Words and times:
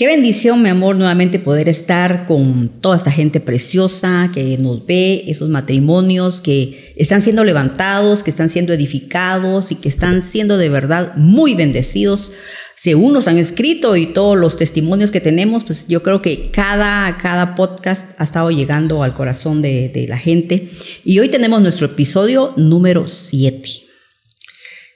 Qué 0.00 0.06
bendición, 0.06 0.62
mi 0.62 0.70
amor, 0.70 0.96
nuevamente 0.96 1.38
poder 1.38 1.68
estar 1.68 2.24
con 2.24 2.70
toda 2.80 2.96
esta 2.96 3.10
gente 3.10 3.38
preciosa 3.38 4.30
que 4.32 4.56
nos 4.56 4.86
ve, 4.86 5.24
esos 5.26 5.50
matrimonios 5.50 6.40
que 6.40 6.94
están 6.96 7.20
siendo 7.20 7.44
levantados, 7.44 8.22
que 8.22 8.30
están 8.30 8.48
siendo 8.48 8.72
edificados 8.72 9.72
y 9.72 9.74
que 9.74 9.90
están 9.90 10.22
siendo 10.22 10.56
de 10.56 10.70
verdad 10.70 11.14
muy 11.16 11.52
bendecidos. 11.52 12.32
Si 12.76 12.94
unos 12.94 13.28
han 13.28 13.36
escrito 13.36 13.94
y 13.94 14.14
todos 14.14 14.38
los 14.38 14.56
testimonios 14.56 15.10
que 15.10 15.20
tenemos, 15.20 15.64
pues 15.64 15.84
yo 15.86 16.02
creo 16.02 16.22
que 16.22 16.50
cada, 16.50 17.14
cada 17.18 17.54
podcast 17.54 18.18
ha 18.18 18.24
estado 18.24 18.50
llegando 18.50 19.02
al 19.02 19.12
corazón 19.12 19.60
de, 19.60 19.90
de 19.90 20.08
la 20.08 20.16
gente. 20.16 20.70
Y 21.04 21.18
hoy 21.18 21.28
tenemos 21.28 21.60
nuestro 21.60 21.84
episodio 21.84 22.54
número 22.56 23.06
7. 23.06 23.68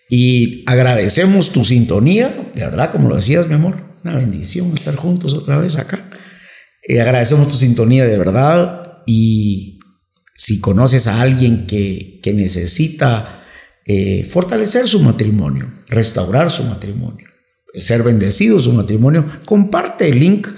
Y 0.08 0.62
agradecemos 0.64 1.50
tu 1.50 1.62
sintonía, 1.62 2.50
de 2.54 2.62
verdad, 2.62 2.90
como 2.90 3.10
lo 3.10 3.16
decías, 3.16 3.46
mi 3.48 3.56
amor 3.56 3.93
una 4.04 4.16
bendición 4.16 4.72
estar 4.74 4.94
juntos 4.96 5.32
otra 5.32 5.56
vez 5.56 5.76
acá. 5.76 6.00
Eh, 6.86 7.00
agradecemos 7.00 7.48
tu 7.48 7.54
sintonía 7.54 8.04
de 8.04 8.18
verdad 8.18 9.02
y 9.06 9.80
si 10.36 10.60
conoces 10.60 11.06
a 11.06 11.20
alguien 11.20 11.66
que, 11.66 12.20
que 12.22 12.34
necesita 12.34 13.42
eh, 13.86 14.24
fortalecer 14.24 14.86
su 14.88 15.00
matrimonio, 15.00 15.72
restaurar 15.88 16.50
su 16.50 16.64
matrimonio, 16.64 17.26
ser 17.74 18.02
bendecido 18.02 18.60
su 18.60 18.72
matrimonio, 18.72 19.26
comparte 19.46 20.08
el 20.08 20.20
link 20.20 20.48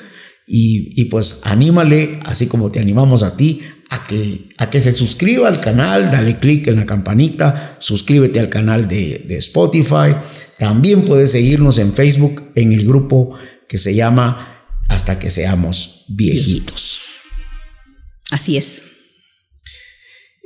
y, 0.46 1.00
y, 1.00 1.06
pues 1.06 1.41
anímale, 1.45 2.20
así 2.24 2.46
como 2.46 2.70
te 2.70 2.80
animamos 2.80 3.23
a 3.23 3.36
ti, 3.36 3.62
a 3.88 4.06
que, 4.06 4.48
a 4.59 4.70
que 4.70 4.80
se 4.80 4.92
suscriba 4.92 5.48
al 5.48 5.60
canal, 5.60 6.10
dale 6.10 6.38
click 6.38 6.66
en 6.69 6.77
la 6.77 6.86
campanita, 6.86 7.77
suscríbete 7.80 8.38
al 8.38 8.48
canal 8.48 8.86
de, 8.86 9.25
de 9.27 9.36
Spotify, 9.36 10.14
también 10.58 11.05
puedes 11.05 11.33
seguirnos 11.33 11.78
en 11.78 11.92
Facebook 11.92 12.53
en 12.55 12.72
el 12.72 12.86
grupo 12.86 13.36
que 13.69 13.78
se 13.78 13.94
llama 13.94 14.64
Hasta 14.88 15.19
que 15.19 15.30
seamos 15.30 16.05
viejitos. 16.08 17.22
Así 18.31 18.56
es. 18.56 18.83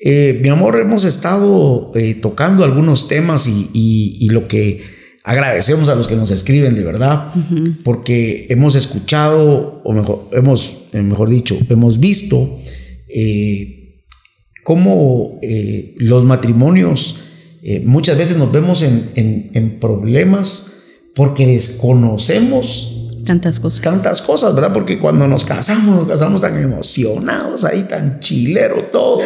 Eh, 0.02 0.38
mi 0.42 0.48
amor, 0.48 0.80
hemos 0.80 1.04
estado 1.04 1.92
eh, 1.94 2.14
tocando 2.14 2.64
algunos 2.64 3.06
temas 3.06 3.46
y, 3.46 4.28
lo 4.30 4.48
que 4.48 4.82
agradecemos 5.24 5.88
a 5.88 5.94
los 5.94 6.08
que 6.08 6.16
nos 6.16 6.30
escriben 6.30 6.74
de 6.74 6.84
verdad, 6.84 7.32
porque 7.84 8.46
hemos 8.50 8.74
escuchado, 8.74 9.80
o 9.84 9.92
mejor, 9.92 10.28
hemos, 10.32 10.82
eh, 10.92 11.02
mejor 11.02 11.28
dicho, 11.28 11.58
hemos 11.68 12.00
visto 12.00 12.58
cómo 14.64 15.40
los 15.96 16.24
matrimonios 16.24 17.16
eh, 17.62 17.82
muchas 17.84 18.16
veces 18.16 18.36
nos 18.36 18.50
vemos 18.50 18.82
en, 18.82 19.78
problemas 19.80 20.72
porque 21.14 21.46
desconocemos 21.46 23.08
tantas 23.24 23.60
cosas. 23.60 23.82
Tantas 23.82 24.22
cosas, 24.22 24.54
¿verdad? 24.54 24.72
Porque 24.72 24.98
cuando 24.98 25.28
nos 25.28 25.44
casamos, 25.44 25.94
nos 25.94 26.08
casamos 26.08 26.40
tan 26.40 26.60
emocionados, 26.60 27.64
ahí 27.64 27.82
tan 27.84 28.18
chilero 28.20 28.84
todo, 28.84 29.22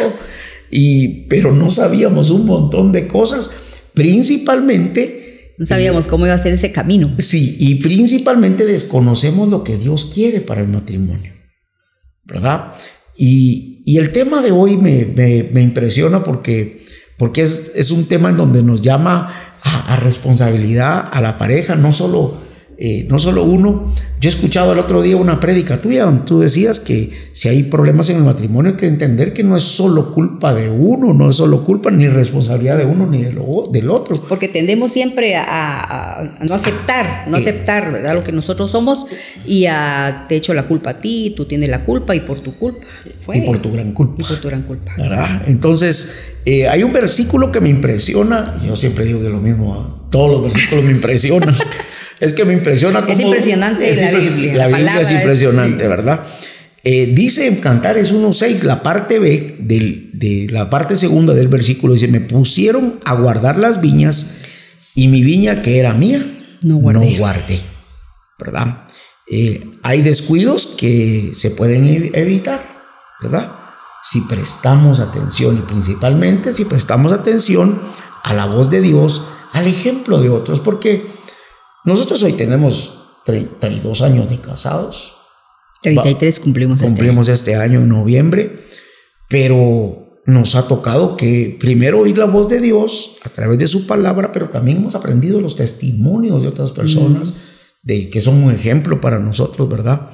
y, 0.71 1.27
pero 1.29 1.53
no 1.53 1.71
sabíamos 1.71 2.31
un 2.31 2.47
montón 2.47 2.93
de 2.93 3.07
cosas, 3.07 3.51
principalmente... 3.93 5.24
No 5.59 5.67
sabíamos 5.67 6.07
cómo 6.07 6.27
iba 6.27 6.35
a 6.35 6.39
ser 6.39 6.53
ese 6.53 6.73
camino. 6.73 7.11
Sí, 7.19 7.57
y 7.61 7.77
principalmente 7.77 8.67
desconocemos 8.67 9.49
lo 9.49 9.63
que 9.65 9.77
Dios 9.77 10.11
quiere 10.13 10.41
para 10.41 10.61
el 10.61 10.69
matrimonio, 10.69 11.33
¿verdad? 12.25 12.73
Y, 13.17 13.73
el 13.87 14.13
tema 14.13 14.43
de 14.43 14.51
hoy 14.51 14.77
me, 14.77 15.05
me 15.05 15.63
impresiona 15.63 16.25
porque 16.25 16.85
porque 17.17 17.43
es, 17.43 17.91
un 17.91 18.07
tema 18.07 18.31
en 18.31 18.37
donde 18.37 18.63
nos 18.63 18.83
llama 18.83 19.57
a 19.63 19.97
responsabilidad 19.97 21.09
a 21.11 21.21
la 21.21 21.39
pareja, 21.39 21.75
no 21.75 21.93
solo 21.93 22.37
eh, 22.87 23.07
no 23.09 23.19
solo 23.19 23.45
uno. 23.45 23.91
Yo 24.21 24.29
he 24.29 24.33
escuchado 24.33 24.75
el 24.75 24.79
otro 24.79 25.01
día 25.01 25.17
una 25.17 25.41
prédica 25.41 25.81
tuya 25.81 26.05
donde 26.05 26.27
tú 26.27 26.41
decías 26.41 26.81
que 26.81 27.11
si 27.33 27.49
hay 27.49 27.63
problemas 27.63 28.11
en 28.11 28.19
el 28.19 28.25
matrimonio 28.25 28.73
hay 28.73 28.77
que 28.77 28.87
entender 28.87 29.33
que 29.33 29.43
no 29.43 29.57
es 29.57 29.63
solo 29.63 30.13
culpa 30.13 30.53
de 30.53 30.69
uno, 30.69 31.15
no 31.15 31.31
es 31.31 31.37
solo 31.37 31.65
culpa 31.65 31.91
ni 31.91 32.09
responsabilidad 32.09 32.77
de 32.77 32.85
uno 32.85 33.07
ni 33.07 33.23
de 33.23 33.33
lo, 33.33 33.71
del 33.73 33.89
otro. 33.89 34.23
Porque 34.29 34.49
tendemos 34.49 34.93
siempre 34.93 35.35
a, 35.35 36.37
no 36.47 36.55
aceptar, 36.55 37.25
no 37.27 37.39
eh, 37.39 37.41
aceptar 37.41 37.91
¿verdad? 37.91 38.13
lo 38.13 38.23
que 38.23 38.33
nosotros 38.33 38.71
somos 38.71 39.07
y 39.47 39.65
a, 39.65 40.27
te 40.29 40.37
echo 40.37 40.53
la 40.53 40.65
culpa 40.65 40.91
a 40.91 41.01
ti, 41.01 41.33
tú 41.35 41.47
tienes 41.47 41.71
la 41.71 41.85
culpa 41.85 42.15
y 42.15 42.21
por 42.21 42.41
tu 42.41 42.55
culpa. 42.59 42.87
Y 43.33 43.41
por 43.41 43.61
tu 43.61 43.73
gran 43.73 43.93
culpa. 43.93 44.17
Y 44.19 44.25
por 44.25 44.37
tu 44.43 44.49
gran 44.49 44.61
culpa. 44.61 44.93
Entonces, 45.47 46.35
eh, 46.45 46.69
hay 46.69 46.83
un 46.83 46.93
versículo 46.93 47.51
que 47.51 47.63
me 47.63 47.71
impresiona, 47.71 48.59
yo 48.63 48.77
siempre 48.77 49.07
digo 49.07 49.23
que 49.23 49.31
lo 49.31 49.41
mismo, 49.41 50.07
todos 50.11 50.31
los 50.31 50.43
versículos 50.43 50.85
me 50.85 50.91
impresionan. 50.91 51.55
Es 52.25 52.33
que 52.33 52.45
me 52.45 52.55
impresiona 52.55 53.03
cómo... 53.03 53.13
Es 53.13 53.21
impresionante 53.21 53.95
la 53.95 54.11
Biblia. 54.19 54.55
La, 54.55 54.67
Biblia 54.69 55.01
es 55.01 55.11
impresionante, 55.11 55.87
¿verdad? 55.87 56.25
Eh, 56.83 57.13
dice 57.15 57.47
en 57.47 57.57
Cantares 57.57 58.15
1.6, 58.15 58.63
la 58.63 58.83
parte 58.83 59.19
B 59.19 59.57
de 59.59 60.47
la 60.51 60.71
parte 60.71 60.97
segunda 60.97 61.35
del 61.35 61.49
versículo, 61.49 61.95
dice, 61.95 62.09
me 62.09 62.21
pusieron 62.21 63.01
a 63.05 63.15
guardar 63.15 63.59
las 63.59 63.81
viñas 63.81 64.45
y 64.95 65.09
mi 65.09 65.23
viña 65.23 65.63
que 65.63 65.79
era 65.79 65.93
mía, 65.93 66.25
no 66.63 66.77
guardé. 66.77 67.59
¿Verdad? 68.39 68.85
Eh, 69.31 69.65
hay 69.83 70.03
descuidos 70.03 70.67
que 70.67 71.31
se 71.35 71.51
pueden 71.51 72.11
evitar, 72.15 72.63
¿verdad? 73.23 73.53
Si 74.03 74.21
prestamos 74.23 75.01
atención 75.01 75.57
y 75.57 75.61
principalmente 75.61 76.53
si 76.53 76.65
prestamos 76.65 77.13
atención 77.13 77.81
a 78.23 78.35
la 78.35 78.47
voz 78.47 78.71
de 78.71 78.83
Dios, 78.83 79.23
al 79.53 79.67
ejemplo 79.67 80.21
de 80.21 80.29
otros, 80.29 80.61
porque 80.61 81.07
nosotros 81.85 82.23
hoy 82.23 82.33
tenemos 82.33 82.99
32 83.25 84.03
años 84.03 84.29
de 84.29 84.39
casados. 84.39 85.15
33 85.83 86.41
cumplimos, 86.41 86.77
este 86.77 86.87
cumplimos 86.87 87.29
este 87.29 87.57
año. 87.57 87.81
en 87.81 87.89
noviembre, 87.89 88.65
pero 89.29 90.23
nos 90.27 90.55
ha 90.55 90.67
tocado 90.67 91.17
que 91.17 91.57
primero 91.61 92.01
oír 92.01 92.17
la 92.17 92.25
voz 92.25 92.49
de 92.49 92.61
Dios 92.61 93.17
a 93.23 93.29
través 93.29 93.59
de 93.59 93.67
su 93.67 93.87
palabra, 93.87 94.33
pero 94.33 94.49
también 94.49 94.79
hemos 94.79 94.95
aprendido 94.95 95.41
los 95.41 95.57
testimonios 95.57 96.43
de 96.43 96.49
otras 96.49 96.73
personas 96.73 97.35
de 97.83 98.09
que 98.09 98.23
son 98.23 98.43
un 98.43 98.51
ejemplo 98.51 99.01
para 99.03 99.19
nosotros, 99.19 99.69
¿verdad? 99.69 100.09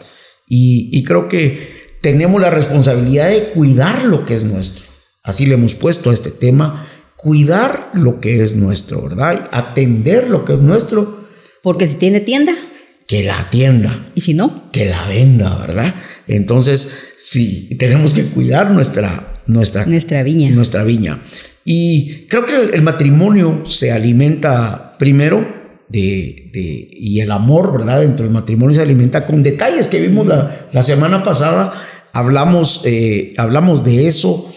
Y, 0.48 0.90
y 0.92 1.04
creo 1.04 1.28
que 1.28 1.98
tenemos 2.02 2.40
la 2.40 2.50
responsabilidad 2.50 3.28
de 3.28 3.50
cuidar 3.50 4.04
lo 4.04 4.24
que 4.24 4.34
es 4.34 4.42
nuestro. 4.42 4.84
Así 5.22 5.46
le 5.46 5.54
hemos 5.54 5.74
puesto 5.76 6.10
a 6.10 6.14
este 6.14 6.32
tema, 6.32 6.88
cuidar 7.16 7.90
lo 7.92 8.18
que 8.18 8.42
es 8.42 8.56
nuestro, 8.56 9.02
¿verdad? 9.02 9.48
Atender 9.52 10.28
lo 10.28 10.44
que 10.44 10.54
es 10.54 10.60
nuestro 10.60 11.19
porque 11.62 11.86
si 11.86 11.96
tiene 11.96 12.20
tienda. 12.20 12.52
Que 13.06 13.24
la 13.24 13.50
tienda. 13.50 14.10
¿Y 14.14 14.20
si 14.20 14.34
no? 14.34 14.70
Que 14.70 14.84
la 14.84 15.08
venda, 15.08 15.56
¿verdad? 15.56 15.94
Entonces, 16.28 17.14
sí, 17.18 17.74
tenemos 17.78 18.14
que 18.14 18.24
cuidar 18.26 18.70
nuestra, 18.70 19.26
nuestra, 19.46 19.84
nuestra 19.84 20.22
viña. 20.22 20.50
Nuestra 20.50 20.84
viña. 20.84 21.20
Y 21.64 22.26
creo 22.28 22.44
que 22.44 22.54
el, 22.54 22.82
matrimonio 22.82 23.64
se 23.66 23.92
alimenta 23.92 24.96
primero 24.98 25.46
de, 25.88 26.50
de, 26.52 26.88
y 26.92 27.20
el 27.20 27.32
amor, 27.32 27.72
¿verdad? 27.72 28.00
Dentro 28.00 28.24
del 28.24 28.32
matrimonio 28.32 28.76
se 28.76 28.82
alimenta 28.82 29.26
con 29.26 29.42
detalles 29.42 29.86
que 29.88 30.00
vimos 30.00 30.26
la, 30.26 30.68
la 30.72 30.82
semana 30.82 31.22
pasada. 31.22 31.72
Hablamos, 32.12 32.82
eh, 32.84 33.34
hablamos 33.36 33.84
de 33.84 34.06
eso 34.06 34.52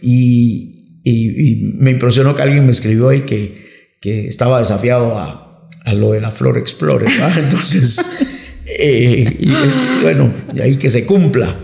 y, 0.00 1.00
y, 1.04 1.50
y, 1.50 1.74
me 1.78 1.90
impresionó 1.90 2.34
que 2.34 2.42
alguien 2.42 2.64
me 2.64 2.72
escribió 2.72 3.10
ahí 3.10 3.22
que, 3.22 3.66
que 4.00 4.26
estaba 4.26 4.58
desafiado 4.58 5.16
a, 5.16 5.47
a 5.88 5.94
lo 5.94 6.12
de 6.12 6.20
la 6.20 6.30
Flor 6.30 6.58
Explorer. 6.58 7.10
Entonces, 7.38 7.98
eh, 8.66 9.36
y, 9.38 10.02
bueno, 10.02 10.32
ahí 10.62 10.76
que 10.76 10.90
se 10.90 11.06
cumpla. 11.06 11.58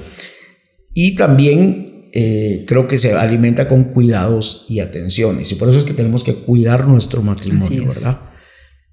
Y 0.94 1.16
también 1.16 2.10
eh, 2.12 2.64
creo 2.66 2.88
que 2.88 2.96
se 2.96 3.12
alimenta 3.12 3.69
con 3.69 3.84
cuidados 3.84 4.64
y 4.69 4.81
atenciones. 4.81 5.52
Y 5.52 5.56
por 5.56 5.69
eso 5.69 5.78
es 5.78 5.84
que 5.84 5.93
tenemos 5.93 6.25
que 6.25 6.34
cuidar 6.34 6.88
nuestro 6.88 7.22
matrimonio, 7.22 7.87
¿verdad? 7.87 8.20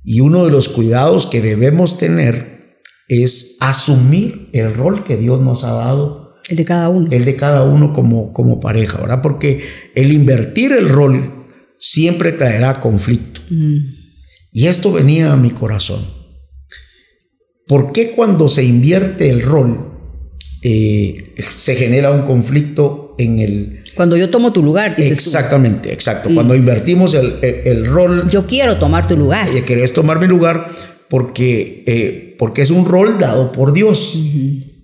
Y 0.03 0.19
uno 0.19 0.45
de 0.45 0.51
los 0.51 0.67
cuidados 0.67 1.27
que 1.27 1.41
debemos 1.41 1.97
tener 1.97 2.81
es 3.07 3.57
asumir 3.59 4.47
el 4.51 4.73
rol 4.73 5.03
que 5.03 5.15
Dios 5.15 5.39
nos 5.39 5.63
ha 5.63 5.73
dado. 5.73 6.35
El 6.50 6.57
de 6.57 6.65
cada 6.65 6.89
uno. 6.89 7.07
El 7.11 7.23
de 7.23 7.35
cada 7.35 7.63
uno 7.63 7.94
como, 7.94 8.33
como 8.33 8.59
pareja, 8.59 9.00
¿verdad? 9.00 9.21
Porque 9.21 9.63
el 9.95 10.11
invertir 10.11 10.73
el 10.73 10.89
rol 10.89 11.45
siempre 11.77 12.31
traerá 12.31 12.81
conflicto. 12.81 13.41
Mm. 13.50 14.00
Y 14.51 14.68
esto 14.68 14.92
venía 14.92 15.31
a 15.31 15.38
mi 15.38 15.51
corazón. 15.51 16.06
¿Por 17.68 17.92
qué 17.92 18.12
cuando 18.12 18.50
se 18.50 18.63
invierte 18.63 19.30
el 19.30 19.42
rol 19.42 19.92
eh, 20.62 21.33
se 21.39 21.75
genera 21.75 22.12
un 22.12 22.24
conflicto 22.24 23.15
en 23.18 23.39
el... 23.39 23.83
Cuando 23.95 24.18
yo 24.18 24.30
tomo 24.30 24.53
tu 24.53 24.62
lugar, 24.62 24.95
dices 24.95 25.25
Exactamente, 25.25 25.92
exacto. 25.92 26.30
Cuando 26.33 26.56
invertimos 26.56 27.13
el, 27.15 27.86
rol... 27.86 28.30
Yo 28.30 28.45
quiero 28.45 28.77
tomar 28.77 29.07
tu 29.07 29.18
lugar. 29.18 29.50
Y 29.56 29.62
querés 29.62 29.94
tomar 29.94 30.19
mi 30.19 30.27
lugar 30.27 30.69
porque, 31.09 31.83
eh, 31.88 32.36
porque 32.38 32.62
es 32.62 32.71
un 32.71 32.86
rol 32.86 33.18
dado 33.19 33.51
por 33.51 33.74
Dios. 33.74 34.19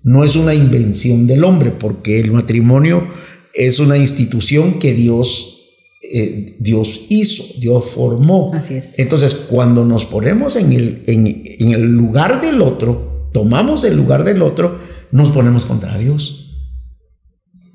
No 0.03 0.23
es 0.23 0.35
una 0.35 0.53
invención 0.53 1.27
del 1.27 1.43
hombre, 1.43 1.71
porque 1.71 2.19
el 2.19 2.31
matrimonio 2.31 3.07
es 3.53 3.79
una 3.79 3.97
institución 3.97 4.79
que 4.79 4.93
Dios 4.93 5.56
eh, 6.01 6.55
Dios 6.59 7.07
hizo, 7.09 7.43
Dios 7.59 7.85
formó. 7.85 8.53
Así 8.53 8.75
es. 8.75 8.99
Entonces, 8.99 9.33
cuando 9.33 9.83
nos 9.83 10.05
ponemos 10.05 10.55
en 10.55 10.73
el, 10.73 11.03
en, 11.07 11.73
el 11.73 11.83
lugar 11.83 12.39
del 12.41 12.61
otro, 12.61 13.29
tomamos 13.33 13.83
el 13.83 13.95
lugar 13.97 14.23
del 14.23 14.41
otro, 14.41 14.79
nos 15.11 15.29
ponemos 15.29 15.65
contra 15.65 15.97
Dios. 15.97 16.53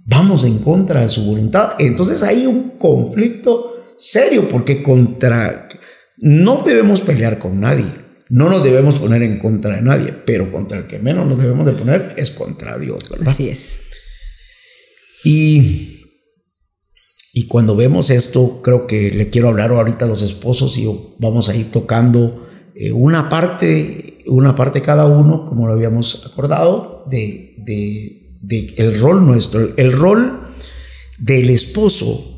Vamos 0.04 0.44
en 0.44 0.58
contra 0.58 1.02
de 1.02 1.08
su 1.08 1.24
voluntad. 1.24 1.74
Entonces 1.78 2.22
hay 2.22 2.46
un 2.46 2.70
conflicto 2.78 3.94
serio 3.96 4.48
porque 4.48 4.82
contra... 4.82 5.68
No 6.18 6.62
debemos 6.64 7.00
pelear 7.00 7.38
con 7.38 7.60
nadie. 7.60 7.86
No 8.28 8.48
nos 8.48 8.62
debemos 8.62 8.98
poner 8.98 9.22
en 9.22 9.38
contra 9.38 9.76
de 9.76 9.82
nadie, 9.82 10.12
pero 10.24 10.50
contra 10.50 10.78
el 10.78 10.86
que 10.86 10.98
menos 10.98 11.26
nos 11.26 11.38
debemos 11.38 11.66
de 11.66 11.72
poner 11.72 12.14
es 12.16 12.30
contra 12.30 12.78
Dios, 12.78 13.10
¿verdad? 13.10 13.28
Así 13.28 13.48
es. 13.48 13.80
Y, 15.24 16.01
y 17.34 17.46
cuando 17.46 17.74
vemos 17.74 18.10
esto, 18.10 18.60
creo 18.62 18.86
que 18.86 19.10
le 19.10 19.30
quiero 19.30 19.48
hablar 19.48 19.70
ahorita 19.70 20.04
a 20.04 20.08
los 20.08 20.20
esposos 20.20 20.76
y 20.76 20.86
vamos 21.18 21.48
a 21.48 21.56
ir 21.56 21.70
tocando 21.70 22.46
eh, 22.74 22.92
una 22.92 23.30
parte, 23.30 24.18
una 24.26 24.54
parte 24.54 24.82
cada 24.82 25.06
uno, 25.06 25.46
como 25.46 25.66
lo 25.66 25.72
habíamos 25.72 26.26
acordado, 26.26 27.04
de, 27.08 27.54
de, 27.58 28.36
de 28.42 28.74
el 28.76 29.00
rol 29.00 29.24
nuestro, 29.24 29.72
el 29.76 29.92
rol 29.92 30.42
del 31.18 31.48
esposo. 31.48 32.28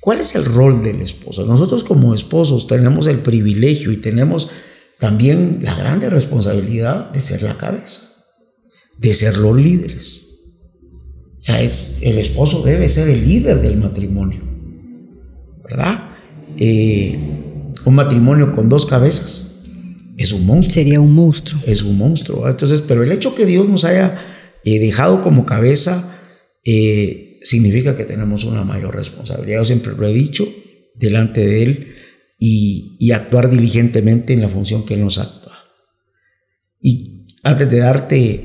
¿Cuál 0.00 0.20
es 0.20 0.34
el 0.34 0.46
rol 0.46 0.82
del 0.82 1.02
esposo? 1.02 1.44
Nosotros 1.44 1.84
como 1.84 2.14
esposos 2.14 2.66
tenemos 2.66 3.06
el 3.08 3.18
privilegio 3.18 3.92
y 3.92 3.98
tenemos 3.98 4.50
también 4.98 5.58
la 5.62 5.74
grande 5.74 6.08
responsabilidad 6.08 7.10
de 7.10 7.20
ser 7.20 7.42
la 7.42 7.58
cabeza, 7.58 8.24
de 8.96 9.12
ser 9.12 9.36
los 9.36 9.54
líderes. 9.54 10.29
O 11.40 11.42
sea, 11.42 11.62
es, 11.62 12.00
el 12.02 12.18
esposo 12.18 12.62
debe 12.62 12.90
ser 12.90 13.08
el 13.08 13.26
líder 13.26 13.62
del 13.62 13.78
matrimonio, 13.78 14.42
¿verdad? 15.64 16.10
Eh, 16.58 17.18
un 17.86 17.94
matrimonio 17.94 18.52
con 18.52 18.68
dos 18.68 18.84
cabezas 18.84 19.62
es 20.18 20.32
un 20.32 20.44
monstruo. 20.44 20.74
Sería 20.74 21.00
un 21.00 21.14
monstruo. 21.14 21.58
Es 21.66 21.80
un 21.82 21.96
monstruo. 21.96 22.46
Entonces, 22.46 22.82
pero 22.86 23.02
el 23.02 23.10
hecho 23.10 23.34
que 23.34 23.46
Dios 23.46 23.66
nos 23.66 23.86
haya 23.86 24.18
eh, 24.64 24.78
dejado 24.78 25.22
como 25.22 25.46
cabeza 25.46 26.14
eh, 26.62 27.38
significa 27.40 27.96
que 27.96 28.04
tenemos 28.04 28.44
una 28.44 28.62
mayor 28.62 28.94
responsabilidad. 28.94 29.60
Yo 29.60 29.64
siempre 29.64 29.94
lo 29.96 30.06
he 30.06 30.12
dicho 30.12 30.46
delante 30.94 31.46
de 31.46 31.62
Él 31.62 31.94
y, 32.38 33.10
actuar 33.12 33.48
diligentemente 33.48 34.34
en 34.34 34.42
la 34.42 34.50
función 34.50 34.84
que 34.84 34.92
Él 34.92 35.00
nos 35.00 35.16
actúa. 35.16 35.56
Y 36.82 37.26
antes 37.42 37.70
de 37.70 37.78
darte 37.78 38.44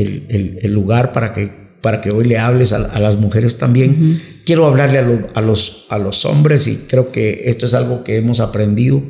el, 0.00 0.72
lugar 0.72 1.12
para 1.12 1.32
que, 1.32 1.65
para 1.86 2.00
que 2.00 2.10
hoy 2.10 2.26
le 2.26 2.36
hables 2.36 2.72
a, 2.72 2.98
las 2.98 3.14
mujeres 3.16 3.58
también, 3.58 4.20
quiero 4.44 4.66
hablarle 4.66 4.98
a, 4.98 5.40
los, 5.40 5.86
a 5.88 5.98
los 5.98 6.24
hombres 6.24 6.66
y 6.66 6.78
creo 6.88 7.12
que 7.12 7.44
esto 7.44 7.64
es 7.64 7.74
algo 7.74 8.02
que 8.02 8.16
hemos 8.16 8.40
aprendido 8.40 9.04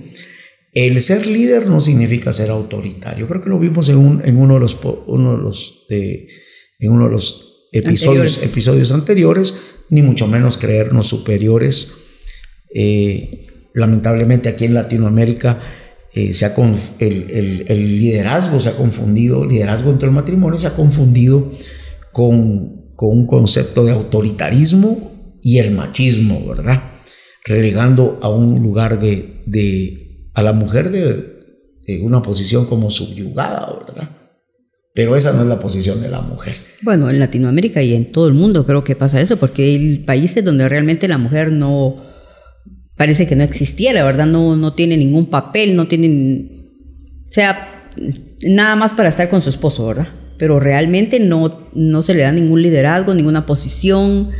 el 0.76 1.00
ser 1.00 1.26
líder 1.26 1.70
no 1.70 1.81
significa 1.81 2.34
ser 2.34 2.50
autoritario. 2.50 3.26
Creo 3.26 3.40
que 3.40 3.49
lo 3.49 3.58
vimos 3.58 3.88
en, 3.88 3.96
uno 3.96 4.55
de 4.55 4.61
los, 4.61 4.78
uno 5.06 5.34
de 5.34 5.43
los, 5.43 5.87
en 5.88 6.93
uno 6.93 7.06
de 7.06 7.12
los 7.12 7.69
episodios 7.73 8.34
anteriores. 8.34 8.52
episodios 8.52 8.93
anteriores, 8.93 9.55
ni 9.88 10.02
mucho 10.02 10.28
menos 10.28 10.58
creernos 10.58 11.08
superiores. 11.08 11.94
Eh, 12.75 13.46
lamentablemente 13.73 14.50
aquí 14.50 14.67
en 14.67 14.75
Latinoamérica 14.75 15.61
eh, 16.12 16.34
se 16.34 16.44
ha 16.44 16.55
el, 16.99 17.64
el, 17.69 17.99
liderazgo 17.99 18.61
se 18.61 18.69
ha 18.69 18.76
confundido, 18.76 19.46
liderazgo 19.46 19.88
dentro 19.88 20.08
del 20.08 20.14
matrimonio 20.14 20.58
se 20.58 20.67
ha 20.67 20.75
confundido 20.75 21.52
con, 22.16 22.94
con 22.96 23.10
un 23.10 23.26
concepto 23.26 23.84
de 23.84 23.92
autoritarismo 23.92 25.38
y 25.42 25.58
el 25.58 25.72
machismo, 25.72 26.46
¿verdad? 26.46 26.82
Relegando 27.44 28.18
a 28.22 28.30
un 28.30 28.62
lugar 28.62 28.98
de, 28.98 29.42
de 29.44 30.30
a 30.32 30.40
la 30.40 30.54
mujer 30.54 30.90
de, 30.90 32.00
una 32.00 32.22
posición 32.22 32.64
como 32.64 32.90
subyugada, 32.90 33.70
¿verdad? 33.86 34.16
Pero 34.94 35.14
esa 35.14 35.34
no 35.34 35.42
es 35.42 35.46
la 35.46 35.58
posición 35.58 36.00
de 36.00 36.08
la 36.08 36.22
mujer. 36.22 36.56
Bueno, 36.80 37.10
en 37.10 37.18
Latinoamérica 37.18 37.82
y 37.82 37.92
en 37.92 38.10
todo 38.10 38.28
el 38.28 38.32
mundo 38.32 38.64
creo 38.64 38.82
que 38.82 38.96
pasa 38.96 39.20
eso, 39.20 39.36
porque 39.36 39.64
hay 39.64 39.98
países 39.98 40.42
donde 40.42 40.70
realmente 40.70 41.08
la 41.08 41.18
mujer 41.18 41.52
no 41.52 42.02
parece 42.96 43.26
que 43.26 43.36
no 43.36 43.44
existiera, 43.44 44.04
¿verdad? 44.04 44.24
No, 44.24 44.56
no 44.56 44.72
tiene 44.72 44.96
ningún 44.96 45.26
papel, 45.26 45.76
no 45.76 45.86
tiene, 45.86 46.70
o 47.28 47.30
sea, 47.30 47.90
nada 48.40 48.74
más 48.74 48.94
para 48.94 49.10
estar 49.10 49.28
con 49.28 49.42
su 49.42 49.50
esposo, 49.50 49.86
¿verdad? 49.86 50.08
Pero 50.38 50.60
realmente 50.60 51.20
no, 51.20 51.68
no 51.74 52.02
se 52.02 52.14
le 52.14 52.22
da 52.22 52.32
ningún 52.32 52.62
liderazgo, 52.62 53.14
ninguna 53.14 53.46
posición. 53.46 54.30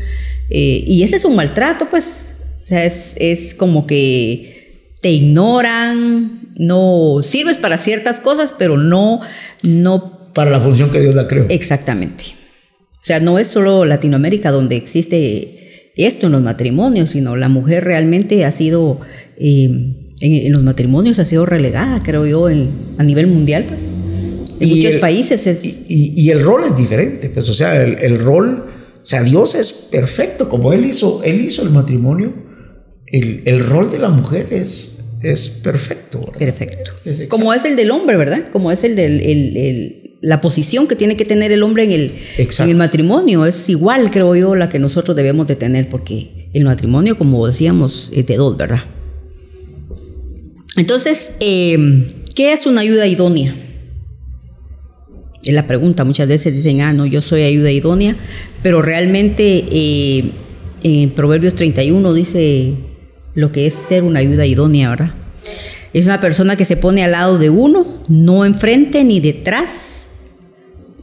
Eh, 0.50 0.84
y 0.87 1.02
ese 1.02 1.16
es 1.16 1.25
un 1.25 1.37
maltrato, 1.37 1.88
pues. 1.90 2.34
O 2.62 2.66
sea, 2.66 2.84
es, 2.84 3.14
es 3.19 3.54
como 3.54 3.87
que 3.87 4.96
te 5.00 5.10
ignoran, 5.10 6.52
no 6.58 7.20
sirves 7.22 7.58
para 7.58 7.78
ciertas 7.78 8.20
cosas, 8.20 8.54
pero 8.58 8.76
no, 8.76 9.20
no 9.62 10.32
para 10.32 10.50
la 10.50 10.60
función 10.60 10.90
que 10.90 11.00
Dios 11.00 11.14
la 11.14 11.28
creó. 11.28 11.46
Exactamente. 11.48 12.25
O 12.72 13.04
sea, 13.06 13.20
no 13.20 13.38
es 13.38 13.46
solo 13.46 13.84
Latinoamérica 13.84 14.50
donde 14.50 14.76
existe 14.76 15.92
esto 15.96 16.26
en 16.26 16.32
los 16.32 16.42
matrimonios, 16.42 17.10
sino 17.10 17.37
la 17.37 17.49
mujer 17.49 17.84
realmente 17.84 18.44
ha 18.44 18.50
sido 18.50 19.00
eh, 19.38 19.70
en, 20.20 20.52
los 20.52 20.62
matrimonios 20.62 21.19
ha 21.19 21.25
sido 21.25 21.46
relegada, 21.46 22.02
creo 22.02 22.26
yo, 22.26 22.46
a 22.46 23.02
nivel 23.02 23.26
mundial, 23.26 23.64
pues. 23.69 23.92
En 24.61 24.69
muchos 24.69 24.97
países 24.97 25.47
es... 25.47 25.61
Y, 25.88 26.31
el 26.31 26.43
rol 26.43 26.64
es 26.64 26.76
diferente, 26.76 27.29
pues, 27.29 27.49
o 27.49 27.55
sea, 27.55 27.82
el, 27.82 27.99
el, 28.00 28.19
rol, 28.19 28.62
o 29.00 29.05
sea, 29.05 29.23
Dios 29.23 29.55
es 29.55 29.73
perfecto, 29.73 30.49
como 30.49 30.73
Él 30.73 30.85
hizo, 30.85 31.23
Él 31.23 31.41
hizo 31.41 31.62
el 31.62 31.70
matrimonio, 31.70 32.32
el, 33.06 33.43
el 33.44 33.61
rol 33.61 33.91
de 33.91 33.99
la 33.99 34.08
mujer 34.08 34.49
es, 34.50 35.05
es 35.23 35.49
perfecto. 35.49 36.20
Perfecto. 36.38 36.93
Como 37.29 37.53
es 37.55 37.64
el 37.64 37.76
del 37.76 37.91
hombre, 37.91 38.17
¿verdad? 38.17 38.49
Como 38.50 38.70
es 38.73 38.85
el 38.85 38.97
de 38.97 40.19
la 40.20 40.41
posición 40.41 40.88
que 40.88 40.97
tiene 40.97 41.17
que 41.17 41.25
tener 41.25 41.52
el 41.52 41.62
hombre 41.62 41.85
en 41.85 41.93
el, 41.93 42.12
en 42.38 42.69
el 42.69 42.76
matrimonio. 42.76 43.47
Es 43.47 43.69
igual, 43.69 44.11
creo 44.11 44.35
yo, 44.35 44.55
la 44.55 44.69
que 44.69 44.79
nosotros 44.79 45.17
debemos 45.17 45.47
de 45.47 45.56
tener, 45.56 45.88
porque 45.88 46.49
el 46.52 46.64
matrimonio, 46.64 47.17
como 47.19 47.47
decíamos, 47.47 48.11
es 48.14 48.26
de 48.26 48.37
dos, 48.37 48.56
¿verdad? 48.56 48.81
Entonces, 50.76 51.32
em, 51.41 52.12
¿qué 52.35 52.52
es 52.52 52.67
una 52.67 52.82
ayuda 52.82 53.06
idónea? 53.06 53.55
Es 55.46 55.54
la 55.54 55.66
pregunta. 55.66 56.04
Muchas 56.04 56.26
veces 56.26 56.52
dicen, 56.52 56.81
ah, 56.81 56.93
no, 56.93 57.06
yo 57.06 57.22
soy 57.22 57.43
ayuda 57.43 57.70
idónea, 57.70 58.16
pero 58.62 58.82
realmente 58.82 59.64
eh, 59.70 60.32
en 60.82 61.10
Proverbios 61.10 61.54
31 61.54 62.12
dice 62.12 62.75
lo 63.35 63.52
que 63.52 63.66
es 63.66 63.75
ser 63.75 64.02
una 64.02 64.21
ayuda 64.21 64.44
idónea, 64.44 64.90
¿verdad? 64.90 65.14
Es 65.92 66.06
una 66.06 66.21
persona 66.21 66.56
que 66.56 66.64
se 66.64 66.76
pone 66.76 67.04
al 67.04 67.12
lado 67.12 67.38
de 67.38 67.49
uno, 67.49 67.87
no 68.09 68.44
enfrente 68.44 69.04
ni 69.04 69.21
detrás, 69.21 70.09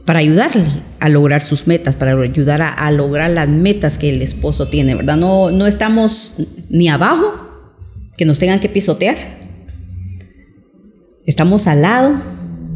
para 0.04 0.18
ayudarle 0.18 0.66
a 1.00 1.08
lograr 1.08 1.42
sus 1.42 1.66
metas, 1.66 1.96
para 1.96 2.12
ayudar 2.12 2.60
a, 2.60 2.90
lograr 2.90 3.30
las 3.30 3.48
metas 3.48 3.96
que 3.96 4.10
el 4.10 4.20
esposo 4.20 4.68
tiene, 4.68 4.94
¿verdad? 4.94 5.16
No, 5.16 5.50
no 5.50 5.66
estamos 5.66 6.36
ni 6.68 6.88
abajo, 6.88 7.32
que 8.16 8.26
nos 8.26 8.38
tengan 8.38 8.60
que 8.60 8.68
pisotear. 8.68 9.16
Estamos 11.24 11.66
al 11.66 11.82
lado, 11.82 12.20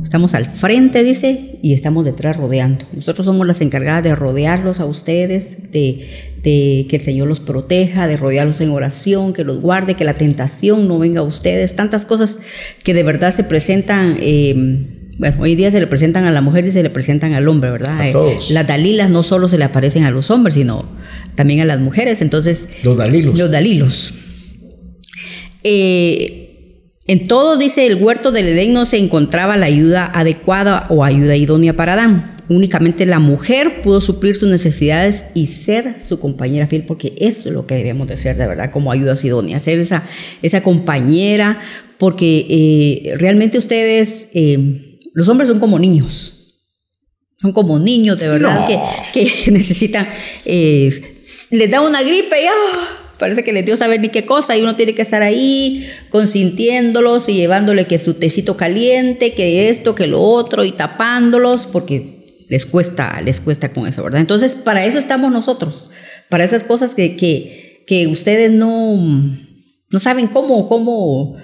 estamos 0.08 0.32
al 0.32 0.46
frente, 0.46 1.04
dice, 1.04 1.58
y 1.60 1.74
estamos 1.74 2.02
detrás 2.02 2.34
rodeando. 2.34 2.86
Nosotros 2.94 3.26
somos 3.26 3.46
las 3.46 3.60
encargadas 3.60 4.02
de 4.02 4.14
rodearlos 4.14 4.80
a 4.80 4.86
ustedes, 4.86 5.70
de, 5.70 6.08
de 6.42 6.86
que 6.88 6.96
el 6.96 7.02
Señor 7.02 7.28
los 7.28 7.40
proteja, 7.40 8.08
de 8.08 8.16
rodearlos 8.16 8.62
en 8.62 8.70
oración, 8.70 9.34
que 9.34 9.44
los 9.44 9.60
guarde, 9.60 9.96
que 9.96 10.04
la 10.04 10.14
tentación 10.14 10.88
no 10.88 10.98
venga 10.98 11.20
a 11.20 11.24
ustedes, 11.24 11.76
tantas 11.76 12.06
cosas 12.06 12.38
que 12.82 12.94
de 12.94 13.02
verdad 13.02 13.34
se 13.34 13.44
presentan. 13.44 14.16
Eh, 14.22 14.86
bueno, 15.18 15.36
hoy 15.42 15.54
día 15.56 15.70
se 15.70 15.78
le 15.78 15.86
presentan 15.86 16.24
a 16.24 16.32
la 16.32 16.40
mujer 16.40 16.64
y 16.64 16.72
se 16.72 16.82
le 16.82 16.88
presentan 16.88 17.34
al 17.34 17.46
hombre, 17.46 17.70
¿verdad? 17.70 18.00
A 18.00 18.10
todos. 18.10 18.50
las 18.50 18.66
dalilas 18.66 19.10
no 19.10 19.22
solo 19.22 19.46
se 19.46 19.58
le 19.58 19.64
aparecen 19.64 20.04
a 20.04 20.10
los 20.10 20.30
hombres, 20.30 20.54
sino 20.54 20.88
también 21.34 21.60
a 21.60 21.66
las 21.66 21.80
mujeres. 21.80 22.22
Entonces, 22.22 22.66
los 22.82 22.96
dalilos. 22.96 23.38
Los 23.38 23.50
dalilos. 23.50 24.14
Eh, 25.64 26.47
en 27.08 27.26
todo, 27.26 27.56
dice, 27.56 27.86
el 27.86 27.94
huerto 27.94 28.32
del 28.32 28.48
Edén 28.48 28.74
no 28.74 28.84
se 28.84 28.98
encontraba 28.98 29.56
la 29.56 29.64
ayuda 29.64 30.10
adecuada 30.14 30.86
o 30.90 31.04
ayuda 31.04 31.36
idónea 31.36 31.74
para 31.74 31.94
Adán. 31.94 32.36
Únicamente 32.50 33.06
la 33.06 33.18
mujer 33.18 33.80
pudo 33.80 34.02
suplir 34.02 34.36
sus 34.36 34.50
necesidades 34.50 35.24
y 35.32 35.46
ser 35.46 36.02
su 36.02 36.20
compañera 36.20 36.66
fiel, 36.66 36.84
porque 36.84 37.14
eso 37.18 37.48
es 37.48 37.54
lo 37.54 37.66
que 37.66 37.76
debemos 37.76 38.08
de 38.08 38.18
ser, 38.18 38.36
de 38.36 38.46
verdad, 38.46 38.70
como 38.70 38.92
ayuda 38.92 39.14
idónea, 39.22 39.58
ser 39.58 39.78
esa, 39.78 40.04
esa 40.42 40.62
compañera, 40.62 41.58
porque 41.96 42.46
eh, 42.46 43.14
realmente 43.16 43.56
ustedes, 43.56 44.28
eh, 44.34 44.98
los 45.14 45.30
hombres 45.30 45.48
son 45.48 45.60
como 45.60 45.78
niños, 45.78 46.46
son 47.40 47.52
como 47.52 47.78
niños, 47.78 48.18
de 48.18 48.28
verdad, 48.28 48.68
que, 49.14 49.30
necesitan, 49.50 50.06
eh, 50.44 50.90
les 51.50 51.70
da 51.70 51.80
una 51.80 52.02
gripe 52.02 52.42
y... 52.42 52.46
¡ah! 52.48 53.07
Parece 53.18 53.44
que 53.44 53.52
les 53.52 53.64
dio 53.64 53.76
saber 53.76 54.00
ni 54.00 54.08
qué 54.08 54.24
cosa 54.24 54.56
y 54.56 54.62
uno 54.62 54.76
tiene 54.76 54.94
que 54.94 55.02
estar 55.02 55.22
ahí 55.22 55.86
consintiéndolos 56.10 57.28
y 57.28 57.34
llevándole 57.34 57.86
que 57.86 57.98
su 57.98 58.14
tecito 58.14 58.56
caliente, 58.56 59.34
que 59.34 59.68
esto, 59.68 59.94
que 59.94 60.06
lo 60.06 60.20
otro 60.22 60.64
y 60.64 60.72
tapándolos 60.72 61.66
porque 61.66 62.18
les 62.48 62.64
cuesta, 62.64 63.20
les 63.22 63.40
cuesta 63.40 63.72
con 63.72 63.86
eso, 63.86 64.02
¿verdad? 64.02 64.20
Entonces, 64.20 64.54
para 64.54 64.84
eso 64.84 64.98
estamos 64.98 65.32
nosotros, 65.32 65.90
para 66.28 66.44
esas 66.44 66.64
cosas 66.64 66.94
que, 66.94 67.16
que, 67.16 67.84
que 67.86 68.06
ustedes 68.06 68.50
no, 68.50 68.96
no 69.90 70.00
saben 70.00 70.28
cómo, 70.28 70.68
cómo, 70.68 71.36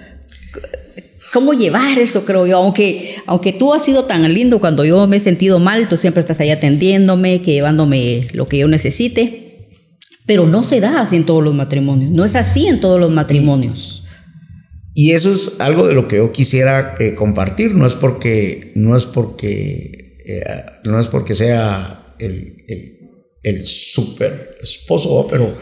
cómo 1.31 1.53
llevar 1.53 1.99
eso, 1.99 2.25
creo 2.25 2.47
yo. 2.47 2.57
Aunque, 2.57 3.15
aunque 3.25 3.53
tú 3.53 3.73
has 3.73 3.85
sido 3.85 4.05
tan 4.05 4.33
lindo 4.33 4.59
cuando 4.59 4.83
yo 4.85 5.05
me 5.07 5.17
he 5.17 5.19
sentido 5.19 5.59
mal, 5.59 5.87
tú 5.89 5.97
siempre 5.97 6.21
estás 6.21 6.39
ahí 6.39 6.49
atendiéndome, 6.49 7.41
que 7.41 7.53
llevándome 7.53 8.27
lo 8.33 8.47
que 8.47 8.57
yo 8.57 8.67
necesite. 8.67 9.44
Pero 10.25 10.47
no 10.47 10.63
se 10.63 10.79
da 10.79 11.01
así 11.01 11.15
en 11.15 11.25
todos 11.25 11.43
los 11.43 11.53
matrimonios. 11.53 12.11
No 12.11 12.25
es 12.25 12.35
así 12.35 12.67
en 12.67 12.79
todos 12.79 12.99
los 12.99 13.11
matrimonios. 13.11 14.03
Y 14.93 15.11
eso 15.11 15.33
es 15.33 15.51
algo 15.59 15.87
de 15.87 15.93
lo 15.93 16.07
que 16.07 16.17
yo 16.17 16.31
quisiera 16.31 16.95
eh, 16.99 17.15
compartir. 17.15 17.75
No 17.75 17.85
es 17.85 17.93
porque, 17.93 18.71
no 18.75 18.95
es 18.95 19.05
porque, 19.05 20.23
eh, 20.25 20.43
no 20.85 20.99
es 20.99 21.07
porque 21.07 21.35
sea 21.35 22.15
el, 22.17 22.63
el, 22.67 22.95
el 23.43 23.67
super 23.67 24.57
esposo, 24.61 25.27
pero, 25.29 25.55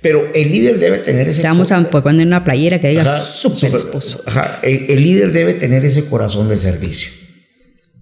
pero 0.00 0.30
el 0.34 0.52
líder 0.52 0.78
debe 0.78 0.98
tener 0.98 1.28
ese. 1.28 1.40
Estamos 1.40 1.72
poniendo 1.90 2.22
una 2.22 2.44
playera 2.44 2.78
que 2.78 2.90
diga 2.90 3.04
super, 3.04 3.74
esposo. 3.74 4.22
el, 4.62 5.02
líder 5.02 5.32
debe 5.32 5.54
tener 5.54 5.84
ese 5.84 6.04
corazón 6.04 6.48
de 6.48 6.58
servicio. 6.58 7.10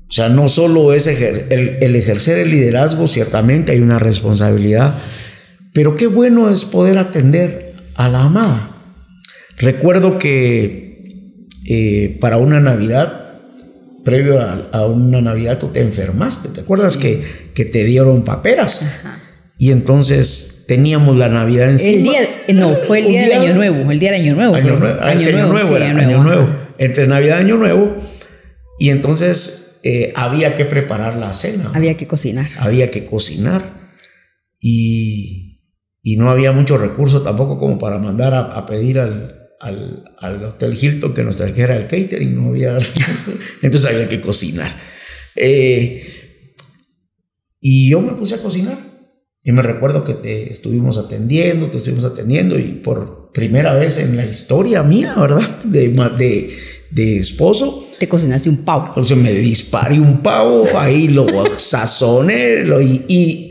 O 0.09 0.13
sea, 0.13 0.29
no 0.29 0.49
solo 0.49 0.93
es 0.93 1.07
el, 1.07 1.79
el 1.81 1.97
ejercer 1.97 2.39
el 2.39 2.51
liderazgo, 2.51 3.07
ciertamente 3.07 3.73
hay 3.73 3.81
una 3.81 3.99
responsabilidad, 3.99 4.95
pero 5.77 5.95
qué 5.95 6.07
bueno 6.07 6.49
es 6.49 6.65
poder 6.65 6.97
atender 6.97 7.75
a 7.97 8.09
la 8.09 8.23
amada. 8.23 8.71
Recuerdo 9.59 10.17
que 10.17 11.45
eh, 11.69 12.17
para 12.19 12.39
una 12.39 12.61
Navidad, 12.61 13.43
previo 14.03 14.41
a, 14.41 14.87
una 14.87 15.21
Navidad, 15.21 15.59
tú 15.59 15.69
te 15.69 15.83
enfermaste. 15.83 16.49
¿Te 16.49 16.63
acuerdas 16.63 16.97
que, 16.97 17.23
que, 17.53 17.67
te 17.67 17.85
dieron 17.85 18.25
paperas? 18.25 18.87
Y 19.59 19.71
entonces 19.71 20.65
teníamos 20.67 21.15
la 21.19 21.29
Navidad 21.29 21.69
encima. 21.69 21.97
El 21.97 22.03
día, 22.05 22.21
no, 22.55 22.75
fue 22.75 23.01
el 23.01 23.09
día, 23.09 23.25
del 23.25 23.33
Año 23.33 23.55
Nuevo. 23.55 23.91
El 23.93 23.99
día 23.99 24.13
del 24.13 24.23
Año 24.23 24.35
Nuevo. 24.35 24.55
Año, 24.55 24.77
nuevo, 24.79 24.99
año, 25.03 25.47
nuevo, 25.53 25.77
año, 25.77 26.23
nuevo, 26.23 26.49
Entre 26.79 27.07
Navidad 27.07 27.41
y 27.41 27.43
Año 27.43 27.57
Nuevo. 27.59 27.97
Y 28.79 28.89
entonces 28.89 29.81
eh, 29.83 30.15
había 30.17 30.55
que 30.55 30.65
preparar 30.65 31.17
la 31.17 31.35
cena. 31.35 31.71
Había 31.75 31.99
que 31.99 32.07
cocinar. 32.07 32.47
Había 32.61 32.91
que 32.91 33.05
cocinar. 33.05 33.77
Y, 34.59 35.46
y 36.07 36.17
no 36.17 36.31
había 36.31 36.53
mucho 36.53 36.79
recurso 36.79 37.23
tampoco 37.23 37.59
como 37.59 37.81
para 37.81 37.99
mandar 37.99 38.33
a 38.33 38.65
pedir 38.65 39.01
al, 39.01 39.47
al, 39.59 40.05
al, 40.19 40.45
Hotel 40.45 40.79
Hilton 40.81 41.15
que 41.15 41.25
nos 41.25 41.37
trajera 41.37 41.77
el 41.77 41.89
catering, 41.89 42.37
no 42.37 42.51
había, 42.51 42.79
entonces 43.63 43.91
había 43.91 44.09
que 44.09 44.21
cocinar. 44.21 44.71
Eh, 45.35 46.07
y 47.61 47.91
yo 47.91 48.01
me 48.01 48.13
puse 48.13 48.37
a 48.37 48.43
cocinar. 48.43 48.79
Y 49.43 49.53
me 49.53 49.63
recuerdo 49.63 50.03
que 50.03 50.15
te 50.15 50.51
estuvimos 50.51 50.99
atendiendo, 50.99 51.71
te 51.71 51.79
estuvimos 51.79 52.05
atendiendo 52.05 52.59
y 52.59 52.73
por 52.73 53.31
primera 53.33 53.75
vez 53.75 53.99
en 53.99 54.17
la 54.17 54.27
historia 54.27 54.83
mía, 54.83 55.15
¿verdad? 55.17 55.63
De, 55.63 55.89
de, 55.89 56.51
de 56.91 57.19
esposo. 57.19 57.89
Te 57.99 58.09
cocinaste 58.09 58.49
un 58.49 58.65
pavo. 58.65 58.89
Entonces 58.89 59.17
me 59.17 59.33
disparé 59.33 60.01
un 60.01 60.21
pavo, 60.21 60.67
ahí 60.77 61.09
lo 61.09 61.27
sazoné 61.59 62.65
lo, 62.65 62.81
y 62.81 63.05
y, 63.07 63.46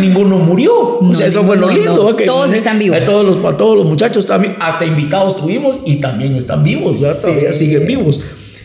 ninguno 0.00 0.38
murió. 0.38 0.98
o 0.98 1.14
sea, 1.14 1.26
eso 1.26 1.44
fue 1.44 1.56
lo 1.56 1.70
lindo. 1.70 2.14
todos 2.16 2.52
están 2.52 2.78
vivos. 2.78 3.04
Todos 3.04 3.24
los, 3.42 3.56
todos 3.56 3.76
los 3.76 3.86
muchachos 3.86 4.26
también, 4.26 4.56
hasta 4.60 4.84
invitados 4.84 5.36
tuvimos 5.36 5.80
y 5.86 5.96
también 5.96 6.34
están 6.34 6.62
vivos, 6.62 6.98
todavía 6.98 7.52
siguen 7.52 7.86
vivos. 7.86 8.20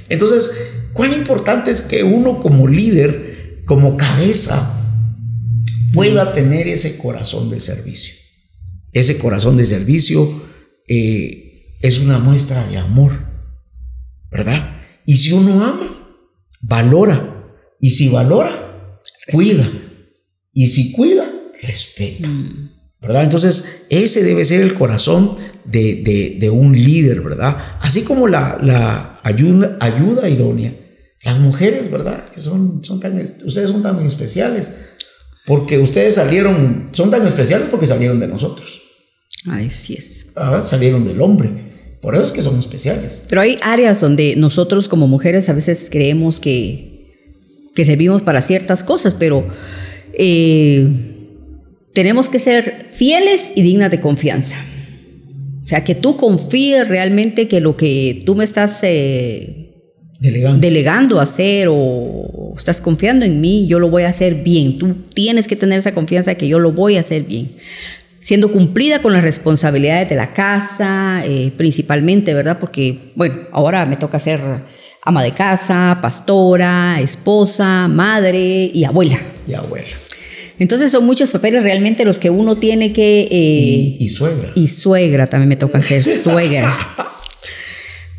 Entonces, 0.10 0.52
cuán 0.94 1.14
importante 1.14 1.72
es 1.72 1.82
que 1.82 2.04
uno 2.04 2.40
como 2.40 2.68
líder, 2.68 3.64
como 3.66 3.98
cabeza, 3.98 4.76
pueda 5.94 6.32
tener 6.32 6.68
ese 6.68 6.98
corazón 6.98 7.50
de 7.50 7.60
servicio. 7.60 8.14
Ese 8.92 9.18
corazón 9.20 9.56
de 9.58 9.66
servicio 9.66 10.42
eh, 10.88 11.76
es 11.82 12.00
una 12.00 12.18
muestra 12.20 12.66
de 12.68 12.78
amor, 12.78 13.14
¿verdad? 14.32 14.78
Y 15.06 15.18
si 15.18 15.32
uno 15.32 15.64
ama, 15.64 16.18
valora. 16.62 17.36
Y 17.80 17.92
si 17.92 18.10
valora, 18.10 19.00
cuida. 19.32 19.70
Y 20.60 20.68
si 20.68 20.92
cuida, 20.92 21.26
respeta. 21.62 22.28
Mm. 22.28 22.70
¿Verdad? 23.02 23.24
Entonces, 23.24 23.86
ese 23.90 24.26
debe 24.26 24.44
ser 24.44 24.60
el 24.60 24.74
corazón 24.74 25.36
de, 25.64 26.38
de, 26.38 26.50
un 26.50 26.74
líder, 26.74 27.22
¿verdad? 27.22 27.56
Así 27.80 28.02
como 28.02 28.28
la, 28.28 28.60
la 28.62 29.22
ayuda, 29.24 29.78
ayuda, 29.80 30.28
idónea. 30.28 30.76
Las 31.24 31.40
mujeres, 31.40 31.90
¿verdad? 31.90 32.26
Que 32.26 32.42
son, 32.42 32.84
son 32.84 33.00
tan, 33.00 33.18
ustedes 33.46 33.70
son 33.70 33.82
tan 33.82 34.06
especiales. 34.06 34.70
Porque 35.46 35.78
ustedes 35.78 36.16
salieron, 36.16 36.90
son 36.92 37.10
tan 37.10 37.26
especiales 37.26 37.70
porque 37.72 37.86
salieron 37.86 38.20
de 38.20 38.28
nosotros. 38.28 38.82
Así 39.48 39.94
es. 39.94 40.28
Ah, 40.36 40.62
salieron 40.68 41.06
del 41.06 41.22
hombre. 41.22 41.52
Por 42.02 42.16
eso 42.16 42.26
es 42.26 42.32
que 42.32 42.42
son 42.42 42.60
especiales. 42.60 43.24
Pero 43.30 43.40
hay 43.40 43.58
áreas 43.62 44.02
donde 44.02 44.36
nosotros 44.36 44.90
como 44.90 45.08
mujeres 45.08 45.48
a 45.48 45.54
veces 45.54 45.88
creemos 45.90 46.42
que, 46.42 47.14
que 47.76 47.86
servimos 47.86 48.24
para 48.24 48.42
ciertas 48.42 48.84
cosas, 48.84 49.16
pero 49.18 49.48
eh, 50.22 50.86
tenemos 51.94 52.28
que 52.28 52.40
ser 52.40 52.88
fieles 52.92 53.54
y 53.56 53.62
dignas 53.62 53.90
de 53.90 54.02
confianza. 54.02 54.58
O 55.64 55.66
sea, 55.66 55.86
que 55.86 55.96
tú 55.96 56.18
confíes 56.18 56.90
realmente 56.90 57.48
que 57.48 57.62
lo 57.62 57.78
que 57.78 58.20
tú 58.26 58.36
me 58.36 58.44
estás 58.44 58.80
eh, 58.84 59.72
delegando. 60.20 60.60
delegando 60.60 61.20
a 61.20 61.24
hacer 61.24 61.68
o 61.72 62.54
estás 62.58 62.82
confiando 62.82 63.24
en 63.24 63.40
mí, 63.40 63.66
yo 63.68 63.80
lo 63.80 63.90
voy 63.90 64.04
a 64.04 64.10
hacer 64.10 64.44
bien. 64.44 64.78
Tú 64.78 64.94
tienes 65.14 65.48
que 65.48 65.56
tener 65.56 65.80
esa 65.80 65.94
confianza 65.94 66.36
que 66.36 66.50
yo 66.50 66.60
lo 66.60 66.74
voy 66.74 66.98
a 66.98 67.00
hacer 67.00 67.24
bien. 67.24 67.52
Siendo 68.20 68.52
cumplida 68.52 69.02
con 69.02 69.14
las 69.14 69.24
responsabilidades 69.24 70.10
de 70.10 70.16
la 70.16 70.34
casa, 70.34 71.24
eh, 71.26 71.54
principalmente, 71.56 72.34
¿verdad? 72.34 72.60
Porque, 72.60 73.14
bueno, 73.16 73.36
ahora 73.54 73.86
me 73.86 73.96
toca 73.96 74.20
ser 74.20 74.42
ama 75.02 75.24
de 75.24 75.32
casa, 75.32 76.00
pastora, 76.02 77.00
esposa, 77.00 77.88
madre 77.88 78.70
y 78.74 78.84
abuela. 78.84 79.18
Y 79.48 79.54
abuela. 79.54 79.88
Entonces 80.60 80.92
son 80.92 81.06
muchos 81.06 81.32
papeles 81.32 81.64
realmente 81.64 82.06
los 82.06 82.20
que 82.20 82.30
uno 82.30 82.58
tiene 82.58 82.92
que... 82.92 83.22
Eh, 83.32 83.98
y, 84.00 84.10
suegra. 84.10 84.52
Y 84.56 84.68
suegra, 84.68 85.28
también 85.28 85.50
me 85.50 85.56
toca 85.56 85.82
ser 85.82 86.04
suegra. 86.22 86.78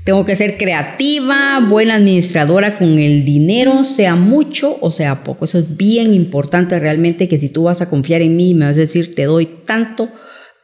Tengo 0.04 0.24
que 0.24 0.34
ser 0.34 0.56
creativa, 0.56 1.60
buena 1.68 1.96
administradora 1.96 2.78
con 2.78 2.98
el 2.98 3.26
dinero, 3.26 3.84
sea 3.84 4.16
mucho 4.16 4.78
o 4.80 4.90
sea 4.90 5.22
poco. 5.22 5.44
Eso 5.44 5.58
es 5.58 5.76
bien 5.76 6.14
importante 6.14 6.78
realmente 6.78 7.28
que 7.28 7.38
si 7.38 7.50
tú 7.50 7.64
vas 7.64 7.82
a 7.82 7.90
confiar 7.90 8.22
en 8.22 8.34
mí, 8.34 8.54
me 8.54 8.64
vas 8.64 8.76
a 8.76 8.80
decir, 8.80 9.14
te 9.14 9.24
doy 9.24 9.46
tanto 9.66 10.08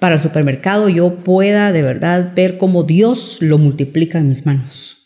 para 0.00 0.14
el 0.14 0.20
supermercado, 0.20 0.88
yo 0.88 1.16
pueda 1.16 1.72
de 1.72 1.82
verdad 1.82 2.32
ver 2.34 2.56
cómo 2.56 2.84
Dios 2.84 3.38
lo 3.40 3.58
multiplica 3.58 4.18
en 4.18 4.28
mis 4.28 4.46
manos. 4.46 4.96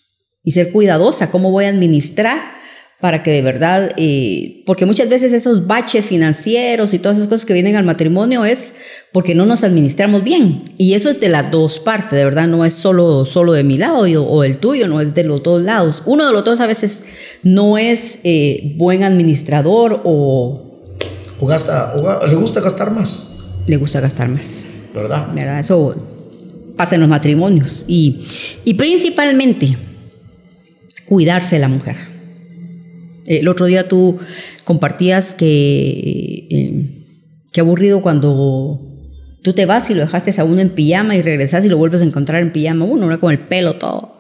Y 0.45 0.53
ser 0.53 0.71
cuidadosa, 0.71 1.31
cómo 1.31 1.50
voy 1.50 1.65
a 1.65 1.69
administrar 1.69 2.60
para 3.00 3.23
que 3.23 3.30
de 3.30 3.40
verdad, 3.40 3.92
eh, 3.97 4.62
porque 4.66 4.85
muchas 4.85 5.09
veces 5.09 5.33
esos 5.33 5.66
baches 5.66 6.04
financieros 6.04 6.92
y 6.92 6.99
todas 6.99 7.16
esas 7.16 7.28
cosas 7.28 7.47
que 7.47 7.54
vienen 7.54 7.76
al 7.76 7.85
matrimonio 7.85 8.45
es 8.45 8.75
porque 9.11 9.35
no 9.35 9.47
nos 9.47 9.64
administramos 9.64 10.23
bien. 10.23 10.64
Y 10.76 10.92
eso 10.92 11.09
es 11.09 11.19
de 11.19 11.30
las 11.30 11.50
dos 11.50 11.78
partes, 11.78 12.19
de 12.19 12.25
verdad, 12.25 12.47
no 12.47 12.62
es 12.64 12.75
solo, 12.75 13.25
solo 13.25 13.54
de 13.54 13.64
mi 13.64 13.78
lado 13.78 14.00
o 14.00 14.42
del 14.42 14.59
tuyo, 14.59 14.87
no 14.87 15.00
es 15.00 15.14
de 15.14 15.25
los 15.25 15.42
dos 15.42 15.62
lados. 15.62 16.02
Uno 16.04 16.26
de 16.26 16.33
los 16.33 16.45
dos 16.45 16.61
a 16.61 16.66
veces 16.66 17.04
no 17.42 17.78
es 17.78 18.19
eh, 18.23 18.75
buen 18.76 19.02
administrador 19.02 20.02
o... 20.04 20.66
O 21.40 21.47
gasta, 21.47 21.95
o 21.95 22.26
le 22.26 22.35
gusta 22.35 22.61
gastar 22.61 22.90
más. 22.90 23.30
Le 23.66 23.78
gusta 23.78 24.00
gastar 24.00 24.28
más. 24.28 24.64
¿Verdad? 24.95 25.28
¿Verdad? 25.35 25.61
Eso 25.61 25.95
pasa 26.76 26.97
en 26.97 27.00
los 27.00 27.09
matrimonios. 27.09 27.87
Y, 27.88 28.21
y 28.66 28.75
principalmente, 28.75 29.75
cuidarse 31.07 31.59
la 31.59 31.69
mujer 31.69 32.10
el 33.27 33.49
otro 33.49 33.67
día 33.67 33.89
tú 33.89 34.19
compartías 34.65 35.35
que 35.35 36.47
eh, 36.50 36.85
qué 37.53 37.61
aburrido 37.61 38.03
cuando 38.03 38.81
tú 39.43 39.53
te 39.53 39.67
vas 39.67 39.91
y 39.91 39.95
lo 39.95 40.03
dejaste 40.03 40.39
a 40.41 40.45
uno 40.45 40.61
en 40.61 40.71
pijama 40.71 41.17
y 41.17 41.23
regresas 41.23 41.65
y 41.65 41.69
lo 41.69 41.79
vuelves 41.79 42.03
a 42.03 42.05
encontrar 42.05 42.43
en 42.43 42.53
pijama 42.53 42.85
uno, 42.85 43.19
con 43.19 43.33
el 43.33 43.39
pelo 43.39 43.75
todo. 43.75 44.19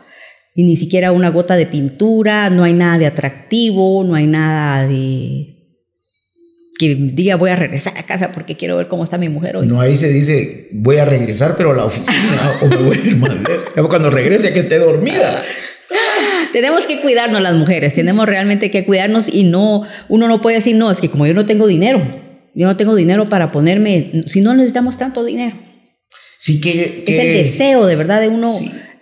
Y 0.54 0.64
ni 0.64 0.76
siquiera 0.76 1.12
una 1.12 1.30
gota 1.30 1.56
de 1.56 1.66
pintura, 1.66 2.50
no 2.50 2.64
hay 2.64 2.72
nada 2.72 2.98
de 2.98 3.06
atractivo, 3.06 4.02
no 4.04 4.14
hay 4.14 4.26
nada 4.26 4.86
de 4.88 5.49
que 6.80 6.94
diga 6.94 7.36
voy 7.36 7.50
a 7.50 7.56
regresar 7.56 7.98
a 7.98 8.04
casa 8.04 8.32
porque 8.32 8.56
quiero 8.56 8.74
ver 8.78 8.88
cómo 8.88 9.04
está 9.04 9.18
mi 9.18 9.28
mujer 9.28 9.58
hoy. 9.58 9.66
No, 9.66 9.82
ahí 9.82 9.94
se 9.94 10.08
dice 10.08 10.68
voy 10.72 10.96
a 10.96 11.04
regresar 11.04 11.54
pero 11.58 11.72
a 11.72 11.74
la 11.74 11.84
oficina 11.84 12.52
o 12.62 12.66
me 12.68 12.76
voy 12.78 12.96
a 12.96 13.06
ir 13.06 13.16
mal. 13.16 13.38
Cuando 13.90 14.08
regrese 14.08 14.54
que 14.54 14.60
esté 14.60 14.78
dormida. 14.78 15.42
tenemos 16.54 16.86
que 16.86 17.02
cuidarnos 17.02 17.42
las 17.42 17.54
mujeres, 17.54 17.92
tenemos 17.92 18.24
realmente 18.26 18.70
que 18.70 18.86
cuidarnos 18.86 19.28
y 19.28 19.44
no, 19.44 19.82
uno 20.08 20.26
no 20.26 20.40
puede 20.40 20.56
decir, 20.56 20.74
no, 20.76 20.90
es 20.90 21.02
que 21.02 21.10
como 21.10 21.26
yo 21.26 21.34
no 21.34 21.44
tengo 21.44 21.66
dinero, 21.66 22.00
yo 22.54 22.66
no 22.66 22.78
tengo 22.78 22.94
dinero 22.94 23.26
para 23.26 23.52
ponerme, 23.52 24.22
si 24.24 24.40
no 24.40 24.54
necesitamos 24.54 24.96
tanto 24.96 25.22
dinero. 25.22 25.54
Sí 26.38 26.62
que... 26.62 27.04
es 27.06 27.18
el 27.18 27.34
deseo 27.34 27.84
de 27.84 27.96
verdad 27.96 28.22
de 28.22 28.28
uno 28.28 28.50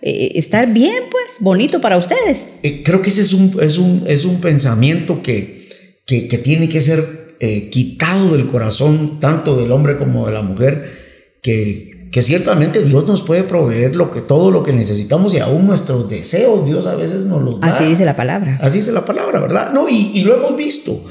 eh, 0.01 0.33
estar 0.35 0.73
bien, 0.73 1.03
pues, 1.09 1.37
bonito 1.39 1.79
para 1.79 1.95
ustedes. 1.95 2.45
Eh, 2.61 2.83
creo 2.83 3.01
que 3.01 3.09
ese 3.09 3.21
es 3.21 3.31
un, 3.31 3.57
es 3.61 3.77
un, 3.77 4.03
es 4.05 4.25
un 4.25 4.41
pensamiento 4.41 5.21
que, 5.21 5.69
que, 6.05 6.37
tiene 6.37 6.67
que 6.69 6.81
ser 6.81 7.18
eh, 7.39 7.69
quitado 7.69 8.35
del 8.35 8.47
corazón 8.47 9.19
tanto 9.19 9.55
del 9.55 9.71
hombre 9.71 9.97
como 9.97 10.25
de 10.25 10.33
la 10.33 10.41
mujer 10.41 11.37
que, 11.41 12.09
que 12.11 12.21
ciertamente 12.21 12.83
Dios 12.83 13.07
nos 13.07 13.21
puede 13.21 13.43
proveer 13.43 13.95
lo 13.95 14.11
que, 14.11 14.21
todo 14.21 14.51
lo 14.51 14.63
que 14.63 14.73
necesitamos 14.73 15.33
y 15.33 15.39
aún 15.39 15.67
nuestros 15.67 16.09
deseos, 16.09 16.65
Dios 16.65 16.85
a 16.87 16.95
veces 16.95 17.25
nos 17.25 17.41
los 17.41 17.59
da. 17.59 17.67
Así 17.67 17.85
dice 17.85 18.05
la 18.05 18.15
palabra. 18.15 18.59
Así 18.61 18.79
dice 18.79 18.91
la 18.91 19.05
palabra, 19.05 19.39
¿verdad? 19.39 19.71
No, 19.73 19.87
y, 19.87 20.11
y 20.13 20.23
lo 20.23 20.35
hemos 20.35 20.55
visto. 20.55 21.05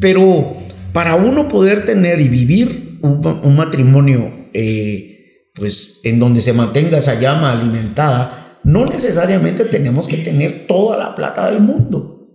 Pero 0.00 0.56
para 0.92 1.14
uno 1.14 1.48
poder 1.48 1.84
tener 1.84 2.20
y 2.20 2.28
vivir 2.28 2.98
un, 3.02 3.24
un 3.42 3.56
matrimonio, 3.56 4.30
eh, 4.52 5.50
pues 5.54 6.00
en 6.04 6.18
donde 6.18 6.40
se 6.40 6.52
mantenga 6.52 6.98
esa 6.98 7.18
llama 7.18 7.52
alimentada, 7.52 8.58
no 8.64 8.86
necesariamente 8.86 9.64
tenemos 9.64 10.06
que 10.08 10.18
tener 10.18 10.66
toda 10.66 10.96
la 10.96 11.14
plata 11.14 11.50
del 11.50 11.60
mundo, 11.60 12.28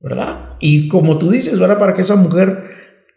¿verdad? 0.00 0.56
Y 0.60 0.88
como 0.88 1.18
tú 1.18 1.30
dices, 1.30 1.58
¿verdad? 1.58 1.78
Para 1.78 1.94
que 1.94 2.02
esa 2.02 2.16
mujer, 2.16 2.71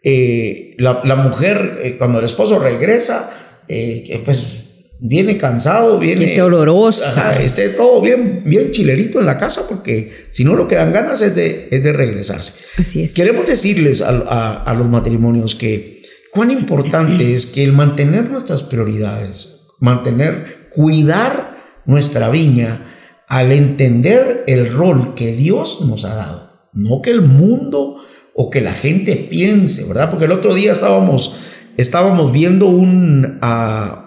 eh, 0.08 0.76
la, 0.78 1.00
la, 1.02 1.16
mujer, 1.16 1.80
eh, 1.82 1.96
cuando 1.98 2.20
el 2.20 2.26
esposo 2.26 2.60
regresa, 2.60 3.28
eh, 3.66 4.22
pues 4.24 4.66
viene 5.00 5.36
cansado, 5.36 5.98
viene... 5.98 6.20
Que 6.20 6.26
esté 6.26 6.42
olorosa. 6.42 7.10
Ajá, 7.10 7.42
esté 7.42 7.70
todo 7.70 8.00
bien, 8.00 8.42
bien 8.44 8.70
chilerito 8.70 9.18
en 9.18 9.26
la 9.26 9.36
casa, 9.36 9.66
porque 9.68 10.12
si 10.30 10.44
no 10.44 10.54
lo 10.54 10.68
que 10.68 10.76
dan 10.76 10.92
ganas 10.92 11.22
es 11.22 11.34
de, 11.34 11.66
es 11.72 11.82
de 11.82 11.92
regresarse. 11.92 12.52
Así 12.78 13.02
es. 13.02 13.14
Queremos 13.14 13.48
decirles 13.48 14.00
a, 14.00 14.10
a, 14.10 14.62
a 14.62 14.74
los 14.74 14.88
matrimonios 14.88 15.56
que 15.56 16.02
cuán 16.30 16.52
importante 16.52 17.34
es 17.34 17.46
que 17.46 17.64
el 17.64 17.72
mantener 17.72 18.30
nuestras 18.30 18.62
prioridades, 18.62 19.62
mantener, 19.80 20.68
cuidar 20.70 21.82
nuestra 21.84 22.30
viña, 22.30 22.92
al 23.26 23.50
entender 23.50 24.44
el 24.46 24.72
rol 24.72 25.14
que 25.16 25.32
Dios 25.32 25.80
nos 25.84 26.04
ha 26.04 26.14
dado, 26.14 26.52
no 26.74 27.02
que 27.02 27.10
el 27.10 27.22
mundo 27.22 27.96
o 28.38 28.50
que 28.50 28.60
la 28.60 28.74
gente 28.74 29.16
piense, 29.16 29.84
¿verdad? 29.84 30.10
Porque 30.10 30.26
el 30.26 30.32
otro 30.32 30.54
día 30.54 30.72
estábamos, 30.72 31.36
estábamos 31.76 32.32
viendo 32.32 32.66
un... 32.66 33.38
Uh, 33.42 34.06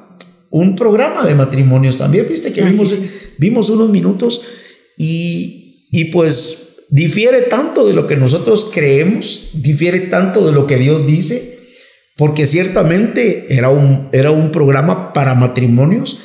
un 0.51 0.75
programa 0.75 1.25
de 1.25 1.35
matrimonios 1.35 1.97
también, 1.97 2.25
viste 2.27 2.51
que 2.51 2.63
ah, 2.63 2.65
vimos, 2.65 2.91
sí, 2.91 3.09
vimos 3.37 3.69
unos 3.69 3.89
minutos 3.89 4.41
y, 4.97 5.87
y 5.91 6.05
pues 6.05 6.69
difiere 6.89 7.41
tanto 7.43 7.85
de 7.85 7.93
lo 7.93 8.07
que 8.07 8.17
nosotros 8.17 8.69
creemos, 8.73 9.51
difiere 9.53 9.99
tanto 9.99 10.45
de 10.45 10.51
lo 10.51 10.65
que 10.65 10.77
Dios 10.77 11.05
dice, 11.05 11.59
porque 12.17 12.45
ciertamente 12.45 13.45
era 13.49 13.69
un, 13.69 14.09
era 14.11 14.31
un 14.31 14.51
programa 14.51 15.13
para 15.13 15.35
matrimonios, 15.35 16.19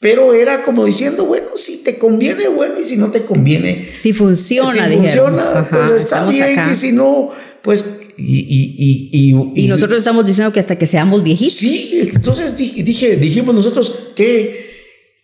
pero 0.00 0.34
era 0.34 0.62
como 0.62 0.84
diciendo, 0.84 1.24
bueno, 1.24 1.48
si 1.56 1.82
te 1.82 1.98
conviene, 1.98 2.48
bueno, 2.48 2.78
y 2.78 2.84
si 2.84 2.96
no 2.96 3.10
te 3.10 3.22
conviene. 3.22 3.88
Si 3.94 4.12
funciona, 4.12 4.88
si 4.88 4.96
funciona, 4.96 5.60
Ajá, 5.60 5.68
pues 5.70 5.90
está 5.90 6.28
bien, 6.28 6.58
acá. 6.58 6.70
y 6.70 6.76
si 6.76 6.92
no, 6.92 7.30
pues 7.62 8.00
y, 8.16 8.38
y, 8.38 9.10
y, 9.12 9.64
y, 9.64 9.68
nosotros 9.68 9.98
estamos 9.98 10.26
diciendo 10.26 10.52
que 10.52 10.60
hasta 10.60 10.76
que 10.76 10.86
seamos 10.86 11.22
viejitos. 11.22 11.54
Sí, 11.54 12.10
entonces 12.14 12.56
dije, 12.56 12.82
dije 12.82 13.16
dijimos 13.16 13.54
nosotros, 13.54 14.10
¿qué 14.16 14.66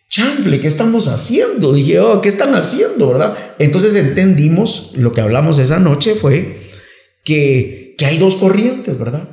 chanfle? 0.09 0.59
¿Qué 0.59 0.67
estamos 0.67 1.07
haciendo? 1.07 1.73
Dije, 1.73 1.99
oh, 1.99 2.21
¿qué 2.21 2.29
están 2.29 2.55
haciendo? 2.55 3.09
¿Verdad? 3.09 3.37
Entonces 3.59 3.95
entendimos, 3.95 4.91
lo 4.95 5.11
que 5.11 5.21
hablamos 5.21 5.59
esa 5.59 5.79
noche 5.79 6.15
fue 6.15 6.57
que, 7.23 7.95
que 7.97 8.05
hay 8.05 8.17
dos 8.17 8.35
corrientes, 8.35 8.97
¿verdad? 8.97 9.29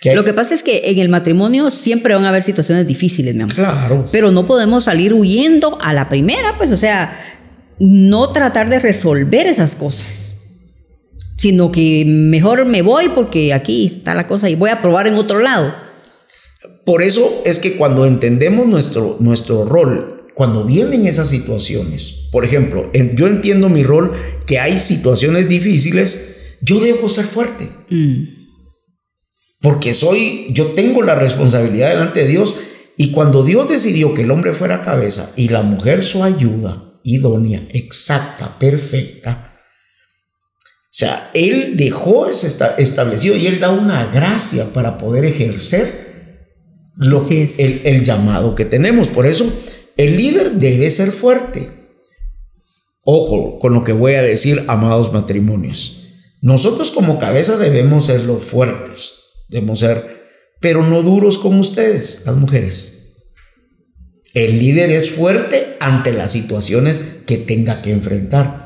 Que 0.00 0.14
lo 0.16 0.24
que 0.24 0.34
pasa 0.34 0.54
es 0.54 0.64
que 0.64 0.90
en 0.90 0.98
el 0.98 1.08
matrimonio 1.08 1.70
siempre 1.70 2.14
van 2.14 2.24
a 2.24 2.30
haber 2.30 2.42
situaciones 2.42 2.88
difíciles, 2.88 3.36
mi 3.36 3.42
amor. 3.42 3.54
Claro. 3.54 4.08
Pero 4.10 4.32
no 4.32 4.46
podemos 4.46 4.84
salir 4.84 5.14
huyendo 5.14 5.80
a 5.80 5.92
la 5.92 6.08
primera, 6.08 6.58
pues, 6.58 6.72
o 6.72 6.76
sea, 6.76 7.38
no 7.78 8.32
tratar 8.32 8.68
de 8.68 8.80
resolver 8.80 9.46
esas 9.46 9.76
cosas 9.76 10.31
sino 11.42 11.72
que 11.72 12.04
mejor 12.06 12.64
me 12.66 12.82
voy 12.82 13.08
porque 13.08 13.52
aquí 13.52 13.94
está 13.96 14.14
la 14.14 14.28
cosa 14.28 14.48
y 14.48 14.54
voy 14.54 14.70
a 14.70 14.80
probar 14.80 15.08
en 15.08 15.14
otro 15.14 15.40
lado. 15.40 15.74
Por 16.84 17.02
eso 17.02 17.42
es 17.44 17.58
que 17.58 17.72
cuando 17.72 18.06
entendemos 18.06 18.64
nuestro, 18.68 19.16
nuestro 19.18 19.64
rol, 19.64 20.28
cuando 20.36 20.64
vienen 20.64 21.04
esas 21.04 21.30
situaciones, 21.30 22.28
por 22.30 22.44
ejemplo, 22.44 22.88
en, 22.92 23.16
yo 23.16 23.26
entiendo 23.26 23.68
mi 23.68 23.82
rol, 23.82 24.12
que 24.46 24.60
hay 24.60 24.78
situaciones 24.78 25.48
difíciles, 25.48 26.36
yo 26.60 26.78
debo 26.78 27.08
ser 27.08 27.24
fuerte. 27.24 27.70
Mm. 27.90 28.22
Porque 29.60 29.94
soy, 29.94 30.46
yo 30.50 30.66
tengo 30.66 31.02
la 31.02 31.16
responsabilidad 31.16 31.88
delante 31.88 32.20
de 32.20 32.28
Dios. 32.28 32.54
Y 32.96 33.10
cuando 33.10 33.42
Dios 33.42 33.68
decidió 33.68 34.14
que 34.14 34.22
el 34.22 34.30
hombre 34.30 34.52
fuera 34.52 34.82
cabeza 34.82 35.32
y 35.34 35.48
la 35.48 35.62
mujer 35.62 36.04
su 36.04 36.22
ayuda 36.22 37.00
idónea, 37.02 37.66
exacta, 37.72 38.60
perfecta, 38.60 39.51
o 40.92 40.94
sea, 40.94 41.30
Él 41.32 41.78
dejó 41.78 42.26
ese 42.26 42.48
establecido 42.76 43.34
y 43.34 43.46
Él 43.46 43.60
da 43.60 43.70
una 43.70 44.04
gracia 44.12 44.74
para 44.74 44.98
poder 44.98 45.24
ejercer 45.24 46.50
lo 46.96 47.26
que, 47.26 47.48
el, 47.58 47.80
el 47.84 48.04
llamado 48.04 48.54
que 48.54 48.66
tenemos. 48.66 49.08
Por 49.08 49.24
eso, 49.24 49.50
el 49.96 50.18
líder 50.18 50.52
debe 50.52 50.90
ser 50.90 51.10
fuerte. 51.10 51.70
Ojo 53.04 53.58
con 53.58 53.72
lo 53.72 53.84
que 53.84 53.92
voy 53.92 54.16
a 54.16 54.22
decir, 54.22 54.64
amados 54.68 55.14
matrimonios. 55.14 56.08
Nosotros 56.42 56.90
como 56.90 57.18
cabeza 57.18 57.56
debemos 57.56 58.04
ser 58.04 58.24
los 58.24 58.42
fuertes, 58.42 59.46
debemos 59.48 59.80
ser, 59.80 60.24
pero 60.60 60.86
no 60.86 61.00
duros 61.00 61.38
como 61.38 61.60
ustedes, 61.60 62.24
las 62.26 62.36
mujeres. 62.36 63.14
El 64.34 64.58
líder 64.58 64.90
es 64.90 65.10
fuerte 65.10 65.78
ante 65.80 66.12
las 66.12 66.32
situaciones 66.32 67.02
que 67.24 67.38
tenga 67.38 67.80
que 67.80 67.92
enfrentar 67.92 68.62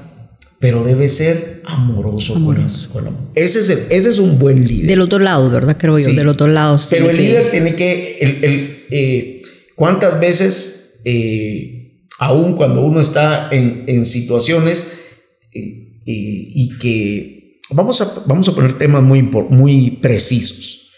pero 0.59 0.85
debe 0.85 1.09
ser 1.09 1.62
amoroso, 1.64 2.37
amoroso. 2.37 2.90
Con, 2.90 3.05
con 3.05 3.16
ese, 3.35 3.61
es 3.61 3.69
el, 3.69 3.79
ese 3.90 4.11
es 4.11 4.19
un 4.19 4.38
buen 4.38 4.62
líder. 4.62 4.87
Del 4.87 5.01
otro 5.01 5.19
lado, 5.19 5.51
¿verdad? 5.51 5.77
Creo 5.79 5.99
yo, 5.99 6.05
sí. 6.05 6.16
del 6.16 6.29
otro 6.29 6.47
lado. 6.47 6.79
Pero 6.90 7.11
el 7.11 7.16
que... 7.16 7.23
líder 7.23 7.51
tiene 7.51 7.75
que, 7.75 8.19
el, 8.21 8.87
eh, 8.90 9.42
¿cuántas 9.75 10.19
veces, 10.19 11.01
eh, 11.05 12.07
aún 12.19 12.57
cuando 12.57 12.83
uno 12.83 13.01
está 13.01 13.49
en, 13.53 13.85
en 13.87 14.05
situaciones 14.05 14.92
eh, 15.53 16.01
y 16.07 16.79
que, 16.79 17.61
vamos 17.71 18.01
a, 18.01 18.23
vamos 18.27 18.49
a 18.49 18.55
poner 18.55 18.79
temas 18.79 19.03
muy, 19.03 19.23
muy 19.23 19.90
precisos, 20.01 20.90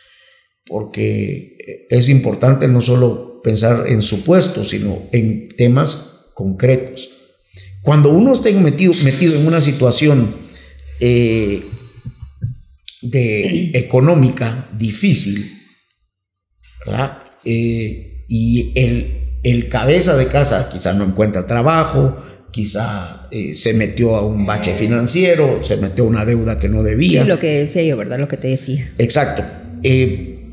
porque 0.67 1.57
es 1.89 2.09
importante 2.09 2.69
no 2.69 2.81
solo 2.81 3.41
pensar 3.43 3.87
en 3.89 4.03
supuestos, 4.03 4.69
sino 4.69 5.03
en 5.13 5.49
temas 5.57 6.27
concretos. 6.35 7.18
Cuando 7.89 8.11
uno 8.11 8.35
está 8.35 8.51
metido, 8.51 8.93
metido 9.03 9.35
en 9.41 9.47
una 9.47 9.63
situación 9.63 10.29
eh, 11.01 11.63
de 13.01 13.71
económica 13.73 14.69
difícil, 14.77 15.51
¿verdad? 16.85 17.23
Eh, 17.47 18.27
y 18.29 18.73
el, 18.75 19.41
el, 19.43 19.71
cabeza 19.71 20.19
de 20.19 20.27
casa 20.29 20.69
quizá 20.71 20.93
no 20.93 21.03
encuentra 21.03 21.47
trabajo, 21.47 22.23
quizá 22.51 23.27
eh, 23.31 23.55
se 23.55 23.73
metió 23.73 24.17
a 24.17 24.21
un 24.21 24.45
bache 24.45 24.75
financiero, 24.75 25.65
se 25.65 25.79
metió 25.79 26.05
a 26.05 26.09
una 26.09 26.27
deuda 26.27 26.59
que 26.59 26.69
no 26.69 26.83
debía. 26.83 27.23
Sí, 27.23 27.27
lo 27.27 27.39
que 27.39 27.61
decía 27.61 27.83
yo, 27.85 27.97
¿verdad? 27.97 28.19
Lo 28.19 28.29
que 28.29 28.37
te 28.37 28.49
decía. 28.49 28.93
Exacto. 28.99 29.43
Eh, 29.83 30.47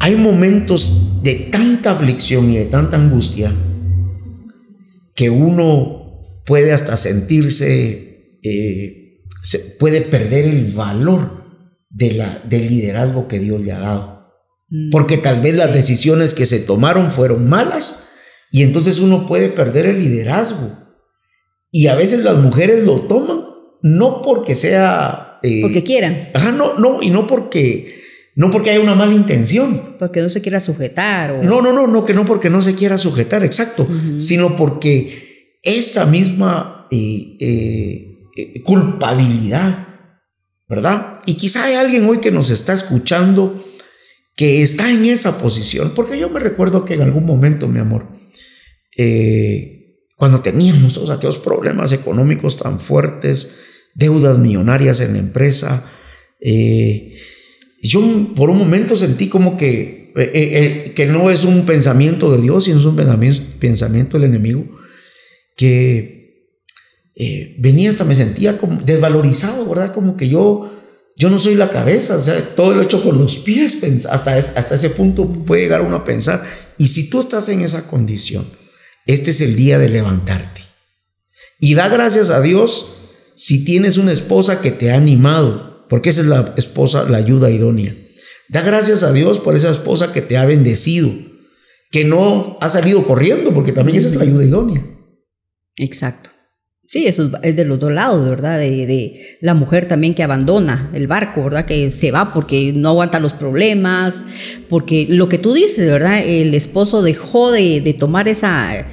hay 0.00 0.16
momentos 0.16 1.22
de 1.22 1.34
tanta 1.34 1.90
aflicción 1.90 2.50
y 2.50 2.56
de 2.56 2.64
tanta 2.64 2.96
angustia 2.96 3.52
que 5.14 5.28
uno 5.28 6.03
puede 6.44 6.72
hasta 6.72 6.96
sentirse, 6.96 8.38
eh, 8.42 9.22
se 9.42 9.58
puede 9.58 10.02
perder 10.02 10.44
el 10.44 10.72
valor 10.72 11.44
de 11.90 12.12
la, 12.12 12.42
del 12.44 12.68
liderazgo 12.68 13.28
que 13.28 13.38
Dios 13.38 13.60
le 13.60 13.72
ha 13.72 13.78
dado. 13.78 14.28
Mm. 14.68 14.90
Porque 14.90 15.16
tal 15.18 15.40
vez 15.40 15.56
las 15.56 15.72
decisiones 15.72 16.34
que 16.34 16.46
se 16.46 16.60
tomaron 16.60 17.10
fueron 17.10 17.48
malas 17.48 18.08
y 18.50 18.62
entonces 18.62 19.00
uno 19.00 19.26
puede 19.26 19.48
perder 19.48 19.86
el 19.86 19.98
liderazgo. 19.98 20.78
Y 21.70 21.88
a 21.88 21.94
veces 21.94 22.20
las 22.22 22.36
mujeres 22.36 22.84
lo 22.84 23.02
toman 23.02 23.44
no 23.82 24.22
porque 24.22 24.54
sea... 24.54 25.38
Eh, 25.42 25.60
porque 25.60 25.82
quieran. 25.82 26.30
Ajá, 26.32 26.52
no, 26.52 26.78
no, 26.78 27.02
y 27.02 27.10
no 27.10 27.26
porque... 27.26 28.02
No 28.34 28.50
porque 28.50 28.70
haya 28.70 28.80
una 28.80 28.94
mala 28.94 29.12
intención. 29.12 29.96
Porque 29.98 30.20
no 30.20 30.28
se 30.28 30.40
quiera 30.40 30.58
sujetar. 30.58 31.32
O... 31.32 31.42
No, 31.42 31.60
no, 31.60 31.72
no, 31.72 31.86
no, 31.86 32.04
que 32.04 32.14
no 32.14 32.24
porque 32.24 32.50
no 32.50 32.62
se 32.62 32.74
quiera 32.74 32.98
sujetar, 32.98 33.44
exacto. 33.44 33.86
Uh 33.88 33.92
-huh. 33.92 34.18
Sino 34.18 34.56
porque 34.56 35.23
esa 35.64 36.04
misma 36.04 36.86
eh, 36.90 37.36
eh, 37.40 38.18
eh, 38.36 38.62
culpabilidad, 38.62 39.88
¿verdad? 40.68 41.20
Y 41.26 41.34
quizá 41.34 41.64
hay 41.64 41.74
alguien 41.74 42.04
hoy 42.04 42.18
que 42.18 42.30
nos 42.30 42.50
está 42.50 42.74
escuchando 42.74 43.64
que 44.36 44.62
está 44.62 44.90
en 44.90 45.06
esa 45.06 45.38
posición, 45.38 45.92
porque 45.94 46.18
yo 46.18 46.28
me 46.28 46.40
recuerdo 46.40 46.84
que 46.84 46.94
en 46.94 47.02
algún 47.02 47.24
momento, 47.24 47.68
mi 47.68 47.78
amor, 47.78 48.08
cuando 50.16 50.40
teníamos 50.40 51.08
aquellos 51.08 51.38
problemas 51.38 51.92
económicos 51.92 52.56
tan 52.56 52.80
fuertes, 52.80 53.56
deudas 53.94 54.38
millonarias 54.38 55.00
en 55.00 55.12
la 55.12 55.20
empresa, 55.20 55.88
yo 57.80 58.00
por 58.34 58.50
un 58.50 58.58
momento 58.58 58.96
sentí 58.96 59.28
como 59.28 59.56
que, 59.56 60.12
que 60.96 61.06
no 61.06 61.30
es 61.30 61.44
un 61.44 61.64
pensamiento 61.64 62.32
de 62.32 62.42
Dios, 62.42 62.64
sino 62.64 62.80
es 62.80 62.84
un 62.84 62.96
pensamiento, 62.96 63.42
pensamiento 63.60 64.18
del 64.18 64.30
enemigo 64.30 64.66
que 65.56 66.58
eh, 67.16 67.56
venía 67.58 67.90
hasta 67.90 68.04
me 68.04 68.14
sentía 68.14 68.58
como 68.58 68.80
desvalorizado, 68.82 69.66
¿verdad? 69.66 69.92
Como 69.92 70.16
que 70.16 70.28
yo 70.28 70.70
yo 71.16 71.30
no 71.30 71.38
soy 71.38 71.54
la 71.54 71.70
cabeza, 71.70 72.16
o 72.16 72.20
sea, 72.20 72.40
todo 72.40 72.74
lo 72.74 72.82
hecho 72.82 73.02
con 73.02 73.18
los 73.18 73.36
pies, 73.36 73.80
hasta, 74.06 74.34
hasta 74.34 74.74
ese 74.74 74.90
punto 74.90 75.28
puede 75.28 75.62
llegar 75.62 75.82
uno 75.82 75.96
a 75.96 76.04
pensar. 76.04 76.44
Y 76.76 76.88
si 76.88 77.08
tú 77.08 77.20
estás 77.20 77.48
en 77.48 77.60
esa 77.60 77.86
condición, 77.86 78.46
este 79.06 79.30
es 79.30 79.40
el 79.40 79.54
día 79.54 79.78
de 79.78 79.88
levantarte. 79.88 80.62
Y 81.60 81.74
da 81.74 81.88
gracias 81.88 82.30
a 82.30 82.40
Dios 82.40 82.94
si 83.36 83.64
tienes 83.64 83.96
una 83.96 84.12
esposa 84.12 84.60
que 84.60 84.72
te 84.72 84.90
ha 84.90 84.96
animado, 84.96 85.86
porque 85.88 86.08
esa 86.08 86.22
es 86.22 86.26
la 86.26 86.52
esposa, 86.56 87.08
la 87.08 87.18
ayuda 87.18 87.50
idónea. 87.50 87.96
Da 88.48 88.62
gracias 88.62 89.04
a 89.04 89.12
Dios 89.12 89.38
por 89.38 89.54
esa 89.54 89.70
esposa 89.70 90.10
que 90.10 90.20
te 90.20 90.36
ha 90.36 90.44
bendecido, 90.44 91.10
que 91.92 92.04
no 92.04 92.58
ha 92.60 92.68
salido 92.68 93.06
corriendo, 93.06 93.54
porque 93.54 93.72
también 93.72 93.98
esa 93.98 94.08
es 94.08 94.16
la 94.16 94.24
ayuda 94.24 94.44
idónea. 94.44 94.84
Exacto. 95.76 96.30
Sí, 96.86 97.06
eso 97.06 97.30
es 97.42 97.56
de 97.56 97.64
los 97.64 97.80
dos 97.80 97.92
lados, 97.92 98.28
¿verdad? 98.28 98.58
De, 98.58 99.36
la 99.40 99.54
mujer 99.54 99.88
también 99.88 100.14
que 100.14 100.22
abandona 100.22 100.90
el 100.92 101.06
barco, 101.06 101.42
¿verdad? 101.44 101.64
Que 101.64 101.90
se 101.90 102.10
va 102.10 102.32
porque 102.34 102.72
no 102.74 102.90
aguanta 102.90 103.20
los 103.20 103.32
problemas, 103.32 104.24
porque 104.68 105.06
lo 105.08 105.28
que 105.28 105.38
tú 105.38 105.54
dices, 105.54 105.90
¿verdad? 105.90 106.22
El 106.24 106.52
esposo 106.54 107.02
dejó 107.02 107.50
de, 107.50 107.96
tomar 107.98 108.28
esa, 108.28 108.86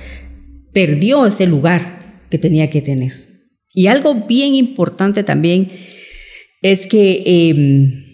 perdió 0.71 1.25
ese 1.25 1.47
lugar 1.47 2.23
que 2.29 2.37
tenía 2.37 2.69
que 2.69 2.81
tener. 2.81 3.11
Y 3.73 3.87
algo 3.87 4.25
bien 4.25 4.55
importante 4.55 5.23
también 5.23 5.69
es 6.61 6.87
que, 6.87 7.23
em, 7.25 8.05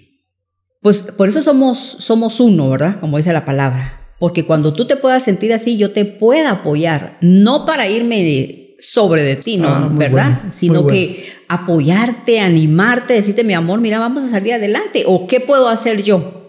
pues 0.81 1.03
por 1.03 1.29
eso 1.29 1.43
somos, 1.43 1.77
somos 1.77 2.39
uno, 2.39 2.69
¿verdad? 2.71 2.99
Como 2.99 3.17
dice 3.17 3.31
la 3.31 3.45
palabra. 3.45 3.96
Porque 4.19 4.45
cuando 4.45 4.73
tú 4.73 4.85
te 4.85 4.95
puedas 4.95 5.23
sentir 5.23 5.53
así, 5.53 5.77
yo 5.77 5.91
te 5.91 6.05
pueda 6.05 6.51
apoyar, 6.51 7.17
no 7.21 7.65
para 7.65 7.87
irme 7.87 8.23
de 8.23 8.75
sobre 8.79 9.23
de 9.23 9.35
ti, 9.35 9.57
¿no? 9.57 9.67
Ah, 9.69 9.89
¿Verdad? 9.91 10.41
Sino 10.51 10.85
que 10.87 11.25
apoyarte, 11.47 12.39
animarte, 12.39 13.13
decirte, 13.13 13.43
mi 13.43 13.53
amor, 13.53 13.79
mira, 13.79 13.99
vamos 13.99 14.23
a 14.23 14.29
salir 14.29 14.53
adelante. 14.53 15.03
¿O 15.05 15.27
qué 15.27 15.39
puedo 15.39 15.69
hacer 15.69 16.03
yo 16.03 16.43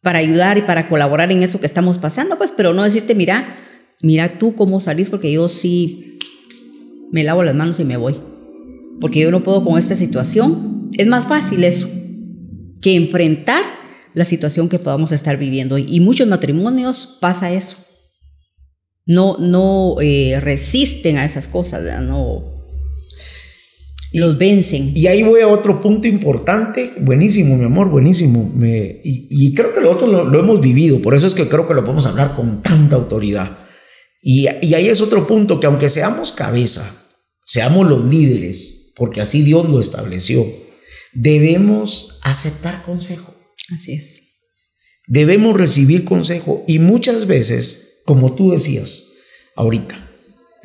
para 0.00 0.18
ayudar 0.18 0.58
y 0.58 0.62
para 0.62 0.88
colaborar 0.88 1.30
en 1.32 1.42
eso 1.42 1.60
que 1.60 1.66
estamos 1.66 1.98
pasando? 1.98 2.38
Pues, 2.38 2.52
pero 2.56 2.72
no 2.72 2.84
decirte, 2.84 3.14
mira, 3.14 3.56
mira 4.00 4.28
tú 4.28 4.54
cómo 4.54 4.80
salís, 4.80 5.10
porque 5.10 5.32
yo 5.32 5.48
sí 5.48 6.18
me 7.10 7.24
lavo 7.24 7.42
las 7.42 7.54
manos 7.54 7.78
y 7.80 7.84
me 7.84 7.96
voy. 7.96 8.16
Porque 9.00 9.20
yo 9.20 9.30
no 9.30 9.42
puedo 9.42 9.64
con 9.64 9.78
esta 9.78 9.96
situación. 9.96 10.90
Es 10.96 11.06
más 11.06 11.26
fácil 11.26 11.64
eso 11.64 11.88
que 12.80 12.96
enfrentar 12.96 13.64
la 14.14 14.24
situación 14.24 14.68
que 14.68 14.78
podamos 14.78 15.12
estar 15.12 15.36
viviendo. 15.36 15.78
Y 15.78 16.00
muchos 16.00 16.28
matrimonios 16.28 17.18
pasa 17.20 17.52
eso 17.52 17.76
no, 19.06 19.36
no 19.38 19.96
eh, 20.00 20.38
resisten 20.40 21.16
a 21.16 21.24
esas 21.24 21.48
cosas, 21.48 21.82
no 22.02 22.50
los 24.12 24.36
vencen. 24.36 24.92
Y 24.94 25.06
ahí 25.06 25.22
voy 25.22 25.40
a 25.40 25.48
otro 25.48 25.80
punto 25.80 26.06
importante, 26.06 26.92
buenísimo, 27.00 27.56
mi 27.56 27.64
amor, 27.64 27.88
buenísimo. 27.88 28.50
Me, 28.54 29.00
y, 29.02 29.54
creo 29.54 29.72
que 29.72 29.80
lo 29.80 29.90
otro 29.90 30.06
lo, 30.06 30.38
hemos 30.38 30.60
vivido, 30.60 31.00
por 31.00 31.14
eso 31.14 31.26
es 31.26 31.34
que 31.34 31.48
creo 31.48 31.66
que 31.66 31.74
lo 31.74 31.82
podemos 31.82 32.06
hablar 32.06 32.34
con 32.34 32.62
tanta 32.62 32.96
autoridad. 32.96 33.58
Y, 34.20 34.46
y 34.60 34.74
ahí 34.74 34.88
es 34.88 35.00
otro 35.00 35.26
punto, 35.26 35.58
que 35.58 35.66
aunque 35.66 35.88
seamos 35.88 36.30
cabeza, 36.30 37.08
seamos 37.44 37.88
los 37.88 38.04
líderes, 38.04 38.92
porque 38.94 39.20
así 39.20 39.42
Dios 39.42 39.68
lo 39.68 39.80
estableció, 39.80 40.46
debemos 41.14 42.20
aceptar 42.22 42.82
consejo. 42.82 43.31
Así 43.74 43.92
es. 43.92 44.22
Debemos 45.06 45.56
recibir 45.56 46.04
consejo 46.04 46.64
y 46.66 46.78
muchas 46.78 47.26
veces 47.26 47.92
como 48.04 48.34
tú 48.34 48.52
decías 48.52 49.12
ahorita, 49.56 50.08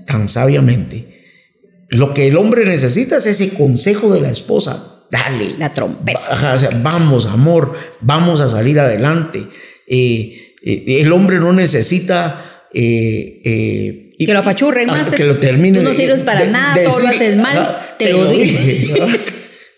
tan 0.06 0.28
sabiamente, 0.28 1.18
lo 1.90 2.14
que 2.14 2.28
el 2.28 2.38
hombre 2.38 2.66
necesita 2.66 3.18
es 3.18 3.28
ese 3.28 3.54
consejo 3.54 4.14
de 4.14 4.22
la 4.22 4.30
esposa. 4.30 5.06
Dale. 5.10 5.52
La 5.58 5.74
trompeta. 5.74 6.20
vamos, 6.82 7.26
amor, 7.26 7.78
vamos 8.02 8.42
a 8.42 8.50
salir 8.50 8.80
adelante. 8.80 9.48
Eh, 9.88 10.56
eh, 10.64 11.02
el 11.02 11.12
hombre 11.12 11.40
no 11.40 11.54
necesita... 11.54 12.66
Eh, 12.74 14.12
que 14.18 14.34
lo 14.34 14.40
apachurren 14.40 14.88
más. 14.88 15.10
Que 15.10 15.24
lo 15.24 15.38
termine. 15.38 15.80
Tú 15.80 15.86
no 15.86 15.94
sirves 15.94 16.24
para 16.24 16.46
nada, 16.46 16.84
todo 16.84 17.00
lo 17.00 17.08
haces 17.08 17.38
mal, 17.38 17.96
te, 17.98 18.12
lo, 18.12 18.30
dije. 18.30 18.94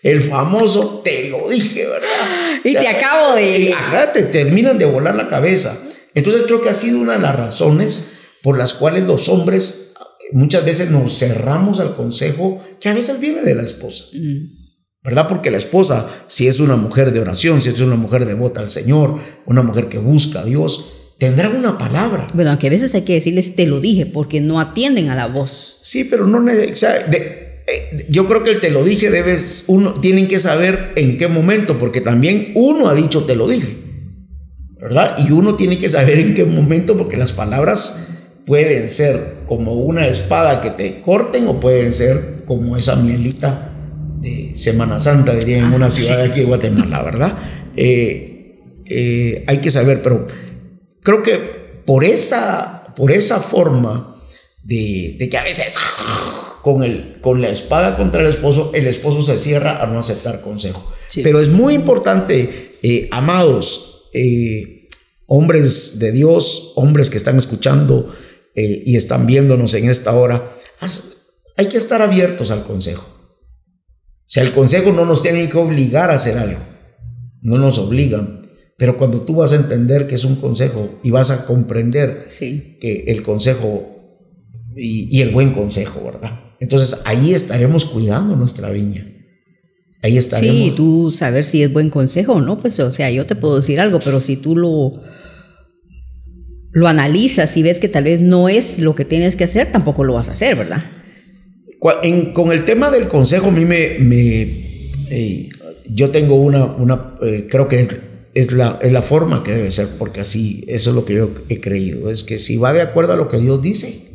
El 0.02 0.20
famoso 0.20 1.02
te 1.04 1.28
lo 1.28 1.48
dije, 1.48 1.86
¿verdad? 1.86 2.08
Y 2.64 2.74
te 2.74 2.88
acabo 2.88 3.36
de... 3.36 3.72
Ajá, 3.72 4.12
te 4.12 4.22
terminan 4.22 4.78
de 4.78 4.84
volar 4.84 5.14
la 5.14 5.28
cabeza. 5.28 5.78
Entonces 6.14 6.44
creo 6.44 6.60
que 6.60 6.68
ha 6.68 6.74
sido 6.74 6.98
una 6.98 7.14
de 7.14 7.20
las 7.20 7.36
razones 7.36 8.18
por 8.42 8.58
las 8.58 8.72
cuales 8.72 9.04
los 9.04 9.28
hombres 9.28 9.92
muchas 10.32 10.64
veces 10.64 10.90
nos 10.90 11.18
cerramos 11.18 11.80
al 11.80 11.96
consejo 11.96 12.62
que 12.80 12.88
a 12.88 12.94
veces 12.94 13.20
viene 13.20 13.42
de 13.42 13.54
la 13.54 13.62
esposa. 13.62 14.04
Mm. 14.12 14.60
¿Verdad? 15.02 15.28
Porque 15.28 15.50
la 15.50 15.56
esposa, 15.56 16.06
si 16.26 16.46
es 16.46 16.60
una 16.60 16.76
mujer 16.76 17.12
de 17.12 17.20
oración, 17.20 17.62
si 17.62 17.70
es 17.70 17.80
una 17.80 17.96
mujer 17.96 18.26
devota 18.26 18.60
al 18.60 18.68
Señor, 18.68 19.18
una 19.46 19.62
mujer 19.62 19.88
que 19.88 19.96
busca 19.96 20.40
a 20.40 20.44
Dios, 20.44 20.90
tendrá 21.16 21.48
una 21.48 21.78
palabra. 21.78 22.26
Bueno, 22.34 22.50
aunque 22.50 22.66
a 22.66 22.70
veces 22.70 22.94
hay 22.94 23.02
que 23.02 23.14
decirles 23.14 23.56
te 23.56 23.66
lo 23.66 23.80
dije 23.80 24.04
porque 24.04 24.42
no 24.42 24.60
atienden 24.60 25.08
a 25.08 25.14
la 25.14 25.26
voz. 25.26 25.78
Sí, 25.82 26.04
pero 26.04 26.26
no, 26.26 26.44
o 26.44 26.76
sea, 26.76 26.98
eh, 27.10 27.39
yo 28.08 28.26
creo 28.26 28.42
que 28.42 28.50
el 28.50 28.60
te 28.60 28.70
lo 28.70 28.84
dije 28.84 29.10
debes, 29.10 29.64
uno, 29.66 29.92
tienen 29.94 30.28
que 30.28 30.38
saber 30.38 30.92
en 30.96 31.18
qué 31.18 31.28
momento, 31.28 31.78
porque 31.78 32.00
también 32.00 32.52
uno 32.54 32.88
ha 32.88 32.94
dicho 32.94 33.24
te 33.24 33.36
lo 33.36 33.48
dije. 33.48 33.90
¿verdad? 34.80 35.16
Y 35.18 35.30
uno 35.32 35.56
tiene 35.56 35.78
que 35.78 35.88
saber 35.88 36.18
en 36.18 36.34
qué 36.34 36.44
momento, 36.44 36.96
porque 36.96 37.16
las 37.16 37.32
palabras 37.32 38.08
pueden 38.46 38.88
ser 38.88 39.40
como 39.46 39.74
una 39.74 40.06
espada 40.06 40.60
que 40.60 40.70
te 40.70 41.00
corten 41.02 41.46
o 41.46 41.60
pueden 41.60 41.92
ser 41.92 42.44
como 42.46 42.76
esa 42.76 42.96
mielita 42.96 43.72
de 44.20 44.52
Semana 44.54 44.98
Santa, 44.98 45.34
diría 45.34 45.58
en 45.58 45.72
una 45.72 45.90
ciudad 45.90 46.16
de 46.16 46.24
aquí 46.24 46.40
de 46.40 46.46
Guatemala, 46.46 47.02
¿verdad? 47.02 47.34
Eh, 47.76 48.58
eh, 48.86 49.44
hay 49.46 49.58
que 49.58 49.70
saber, 49.70 50.02
pero 50.02 50.26
creo 51.02 51.22
que 51.22 51.38
por 51.84 52.02
esa, 52.02 52.94
por 52.96 53.12
esa 53.12 53.40
forma 53.40 54.09
de, 54.62 55.28
que 55.30 55.36
a 55.36 55.44
veces 55.44 55.74
con, 56.62 56.82
el, 56.82 57.20
con 57.20 57.40
la 57.40 57.48
espada 57.48 57.96
contra 57.96 58.20
el 58.20 58.26
esposo, 58.26 58.70
el 58.74 58.86
esposo 58.86 59.22
se 59.22 59.38
cierra 59.38 59.82
a 59.82 59.86
no 59.86 59.98
aceptar 59.98 60.40
consejo. 60.40 60.92
Pero 61.22 61.40
es 61.40 61.48
muy 61.48 61.74
importante, 61.74 62.76
eh, 62.82 63.08
amados, 63.10 64.08
eh, 64.12 64.88
hombres 65.26 65.98
de 65.98 66.12
Dios, 66.12 66.72
hombres 66.76 67.10
que 67.10 67.16
están 67.16 67.36
escuchando 67.38 68.14
eh, 68.54 68.82
y 68.84 68.96
están 68.96 69.26
viéndonos 69.26 69.74
en 69.74 69.88
esta 69.88 70.14
hora, 70.14 70.52
hay 71.56 71.66
que 71.66 71.78
estar 71.78 72.02
abiertos 72.02 72.50
al 72.50 72.64
consejo. 72.64 73.06
O 73.16 74.32
sea, 74.32 74.44
el 74.44 74.52
consejo 74.52 74.92
no 74.92 75.04
nos 75.04 75.22
tiene 75.22 75.48
que 75.48 75.58
obligar 75.58 76.10
a 76.10 76.14
hacer 76.14 76.38
algo, 76.38 76.60
no 77.42 77.58
nos 77.58 77.78
obligan, 77.78 78.48
pero 78.76 78.96
cuando 78.96 79.22
tú 79.22 79.36
vas 79.36 79.52
a 79.52 79.56
entender 79.56 80.06
que 80.06 80.14
es 80.14 80.24
un 80.24 80.36
consejo 80.36 81.00
y 81.02 81.10
vas 81.10 81.30
a 81.30 81.44
comprender 81.46 82.28
que 82.38 83.04
el 83.08 83.22
consejo 83.22 83.99
y, 84.76 85.20
el 85.20 85.30
buen 85.30 85.52
consejo, 85.52 86.02
¿verdad? 86.04 86.40
Entonces 86.60 87.02
ahí 87.04 87.34
estaremos 87.34 87.84
cuidando 87.84 88.36
nuestra 88.36 88.70
viña. 88.70 89.06
Ahí 90.02 90.16
estaremos. 90.16 90.56
Sí, 90.56 90.72
tú 90.76 91.12
saber 91.12 91.44
si 91.44 91.62
es 91.62 91.72
buen 91.72 91.90
consejo 91.90 92.34
o 92.34 92.40
no, 92.40 92.58
pues 92.58 92.78
o 92.80 92.90
sea, 92.90 93.10
yo 93.10 93.26
te 93.26 93.36
puedo 93.36 93.56
decir 93.56 93.80
algo, 93.80 93.98
pero 94.02 94.20
si 94.20 94.36
tú 94.36 94.56
lo, 94.56 94.92
lo 96.72 96.88
analizas 96.88 97.56
y 97.56 97.62
ves 97.62 97.78
que 97.78 97.88
tal 97.88 98.04
vez 98.04 98.22
no 98.22 98.48
es 98.48 98.78
lo 98.78 98.94
que 98.94 99.04
tienes 99.04 99.36
que 99.36 99.44
hacer, 99.44 99.72
tampoco 99.72 100.04
lo 100.04 100.14
vas 100.14 100.28
a 100.28 100.32
hacer, 100.32 100.56
¿verdad? 100.56 100.82
con 102.34 102.52
el 102.52 102.66
tema 102.66 102.90
del 102.90 103.08
consejo, 103.08 103.48
a 103.48 103.52
mí 103.52 103.64
me... 103.64 103.96
me 103.98 104.42
eh, 105.10 105.48
yo 105.92 106.10
tengo 106.10 106.36
una, 106.36 106.66
una 106.66 107.16
eh, 107.22 107.48
creo 107.50 107.66
que 107.66 107.88
es 108.34 108.52
la, 108.52 108.78
es 108.80 108.92
la 108.92 109.02
forma 109.02 109.42
que 109.42 109.52
debe 109.52 109.70
ser, 109.70 109.88
porque 109.98 110.20
así, 110.20 110.64
eso 110.68 110.90
es 110.90 110.96
lo 110.96 111.04
que 111.04 111.14
yo 111.14 111.30
he 111.48 111.60
creído, 111.60 112.10
es 112.10 112.22
que 112.22 112.38
si 112.38 112.56
va 112.56 112.72
de 112.72 112.82
acuerdo 112.82 113.14
a 113.14 113.16
lo 113.16 113.28
que 113.28 113.38
Dios 113.38 113.60
dice, 113.60 114.09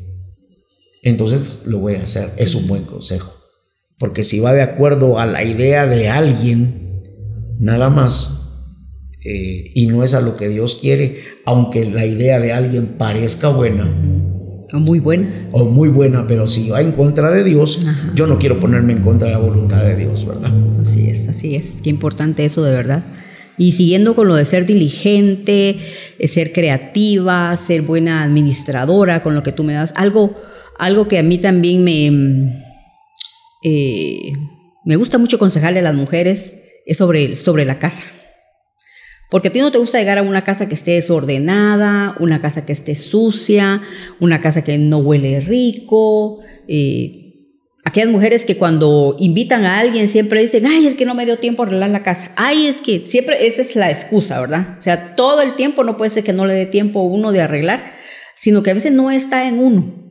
entonces 1.05 1.61
lo 1.65 1.79
voy 1.79 1.95
a 1.95 2.03
hacer, 2.03 2.31
es 2.37 2.55
un 2.55 2.67
buen 2.67 2.83
consejo. 2.83 3.33
Porque 3.97 4.23
si 4.23 4.39
va 4.39 4.53
de 4.53 4.61
acuerdo 4.61 5.19
a 5.19 5.25
la 5.25 5.43
idea 5.43 5.87
de 5.87 6.09
alguien, 6.09 7.01
nada 7.59 7.89
más, 7.89 8.45
eh, 9.23 9.71
y 9.73 9.87
no 9.87 10.03
es 10.03 10.13
a 10.13 10.21
lo 10.21 10.35
que 10.35 10.49
Dios 10.49 10.75
quiere, 10.75 11.19
aunque 11.45 11.85
la 11.85 12.05
idea 12.05 12.39
de 12.39 12.51
alguien 12.51 12.95
parezca 12.97 13.49
buena. 13.49 13.89
O 14.73 14.79
muy 14.79 14.99
buena. 14.99 15.27
O 15.51 15.65
muy 15.65 15.89
buena, 15.89 16.27
pero 16.27 16.47
si 16.47 16.69
va 16.69 16.81
en 16.81 16.91
contra 16.91 17.31
de 17.31 17.43
Dios, 17.43 17.79
yo 18.15 18.27
no 18.27 18.39
quiero 18.39 18.59
ponerme 18.59 18.93
en 18.93 19.01
contra 19.01 19.27
de 19.27 19.35
la 19.35 19.39
voluntad 19.39 19.83
de 19.85 19.95
Dios, 19.95 20.25
¿verdad? 20.27 20.51
Así 20.81 21.07
es, 21.07 21.29
así 21.29 21.55
es. 21.55 21.81
Qué 21.83 21.89
importante 21.91 22.43
eso 22.43 22.63
de 22.63 22.71
verdad. 22.71 23.03
Y 23.57 23.71
siguiendo 23.71 24.15
con 24.15 24.27
lo 24.27 24.35
de 24.35 24.43
ser 24.43 24.65
diligente, 24.65 25.77
eh, 26.19 26.27
ser 26.27 26.51
creativa, 26.51 27.55
ser 27.55 27.83
buena 27.83 28.23
administradora 28.23 29.21
con 29.21 29.33
lo 29.35 29.43
que 29.43 29.51
tú 29.51 29.63
me 29.63 29.73
das, 29.73 29.93
algo, 29.95 30.35
algo 30.77 31.07
que 31.07 31.17
a 31.17 31.23
mí 31.23 31.37
también 31.37 31.83
me, 31.83 32.51
eh, 33.63 34.33
me 34.83 34.95
gusta 34.95 35.17
mucho 35.17 35.37
aconsejarle 35.37 35.79
a 35.79 35.83
las 35.83 35.95
mujeres 35.95 36.61
es 36.85 36.97
sobre, 36.97 37.35
sobre 37.35 37.65
la 37.65 37.79
casa. 37.79 38.03
Porque 39.31 39.47
a 39.47 39.51
ti 39.51 39.59
no 39.59 39.71
te 39.71 39.79
gusta 39.79 39.97
llegar 39.97 40.19
a 40.19 40.21
una 40.21 40.43
casa 40.43 40.69
que 40.69 40.75
esté 40.75 40.91
desordenada, 40.91 42.15
una 42.19 42.41
casa 42.41 42.65
que 42.65 42.73
esté 42.73 42.95
sucia, 42.95 43.81
una 44.19 44.39
casa 44.39 44.63
que 44.63 44.77
no 44.77 44.99
huele 44.99 45.39
rico. 45.39 46.41
Eh, 46.67 47.25
aquellas 47.83 48.11
mujeres 48.11 48.45
que 48.45 48.57
cuando 48.57 49.15
invitan 49.19 49.65
a 49.65 49.79
alguien 49.79 50.09
siempre 50.09 50.41
dicen, 50.41 50.67
ay, 50.67 50.85
es 50.85 50.93
que 50.93 51.05
no 51.05 51.15
me 51.15 51.25
dio 51.25 51.37
tiempo 51.37 51.63
a 51.63 51.65
arreglar 51.65 51.89
la 51.89 52.03
casa. 52.03 52.33
Ay, 52.37 52.67
es 52.67 52.81
que 52.81 52.99
siempre 52.99 53.47
esa 53.47 53.63
es 53.63 53.75
la 53.75 53.89
excusa, 53.89 54.39
¿verdad? 54.39 54.75
O 54.77 54.81
sea, 54.81 55.15
todo 55.15 55.41
el 55.41 55.55
tiempo 55.55 55.83
no 55.83 55.97
puede 55.97 56.11
ser 56.11 56.23
que 56.23 56.33
no 56.33 56.45
le 56.45 56.53
dé 56.53 56.67
tiempo 56.67 56.99
a 56.99 57.03
uno 57.03 57.31
de 57.31 57.41
arreglar, 57.41 57.93
sino 58.35 58.61
que 58.61 58.71
a 58.71 58.75
veces 58.75 58.93
no 58.93 59.09
está 59.09 59.47
en 59.47 59.59
uno. 59.59 60.04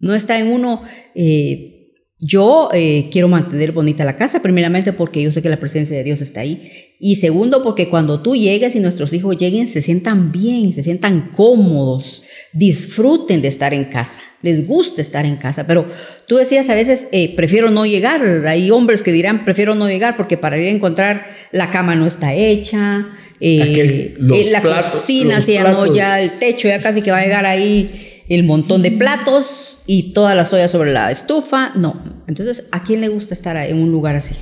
No 0.00 0.14
está 0.14 0.38
en 0.38 0.48
uno. 0.48 0.82
Eh, 1.14 1.78
yo 2.20 2.68
eh, 2.72 3.08
quiero 3.12 3.28
mantener 3.28 3.70
bonita 3.70 4.04
la 4.04 4.16
casa, 4.16 4.42
primeramente 4.42 4.92
porque 4.92 5.22
yo 5.22 5.30
sé 5.30 5.40
que 5.40 5.48
la 5.48 5.60
presencia 5.60 5.96
de 5.96 6.02
Dios 6.02 6.20
está 6.20 6.40
ahí. 6.40 6.68
Y 6.98 7.16
segundo, 7.16 7.62
porque 7.62 7.88
cuando 7.88 8.22
tú 8.22 8.34
llegues 8.34 8.74
y 8.74 8.80
nuestros 8.80 9.12
hijos 9.12 9.36
lleguen, 9.36 9.68
se 9.68 9.82
sientan 9.82 10.32
bien, 10.32 10.74
se 10.74 10.82
sientan 10.82 11.30
cómodos, 11.30 12.24
disfruten 12.52 13.40
de 13.40 13.46
estar 13.46 13.72
en 13.72 13.84
casa, 13.84 14.20
les 14.42 14.66
gusta 14.66 15.00
estar 15.00 15.24
en 15.26 15.36
casa. 15.36 15.64
Pero 15.68 15.86
tú 16.26 16.36
decías 16.36 16.68
a 16.70 16.74
veces, 16.74 17.06
eh, 17.12 17.36
prefiero 17.36 17.70
no 17.70 17.86
llegar. 17.86 18.20
Hay 18.48 18.72
hombres 18.72 19.04
que 19.04 19.12
dirán, 19.12 19.44
prefiero 19.44 19.76
no 19.76 19.86
llegar 19.86 20.16
porque 20.16 20.36
para 20.36 20.58
ir 20.58 20.66
a 20.66 20.70
encontrar 20.70 21.24
la 21.52 21.70
cama 21.70 21.94
no 21.94 22.04
está 22.04 22.34
hecha, 22.34 23.06
eh, 23.38 24.16
la 24.18 24.60
cocina 24.60 25.40
se 25.40 25.60
no, 25.60 25.94
ya 25.94 26.20
el 26.20 26.40
techo 26.40 26.66
ya 26.66 26.80
casi 26.80 27.00
que 27.00 27.12
va 27.12 27.18
a 27.18 27.22
llegar 27.22 27.46
ahí 27.46 28.07
el 28.28 28.44
montón 28.44 28.82
de 28.82 28.90
platos 28.90 29.82
y 29.86 30.12
toda 30.12 30.34
la 30.34 30.44
soya 30.44 30.68
sobre 30.68 30.92
la 30.92 31.10
estufa. 31.10 31.72
No. 31.74 32.22
Entonces, 32.26 32.66
¿a 32.70 32.82
quién 32.82 33.00
le 33.00 33.08
gusta 33.08 33.34
estar 33.34 33.56
en 33.56 33.78
un 33.78 33.90
lugar 33.90 34.16
así? 34.16 34.34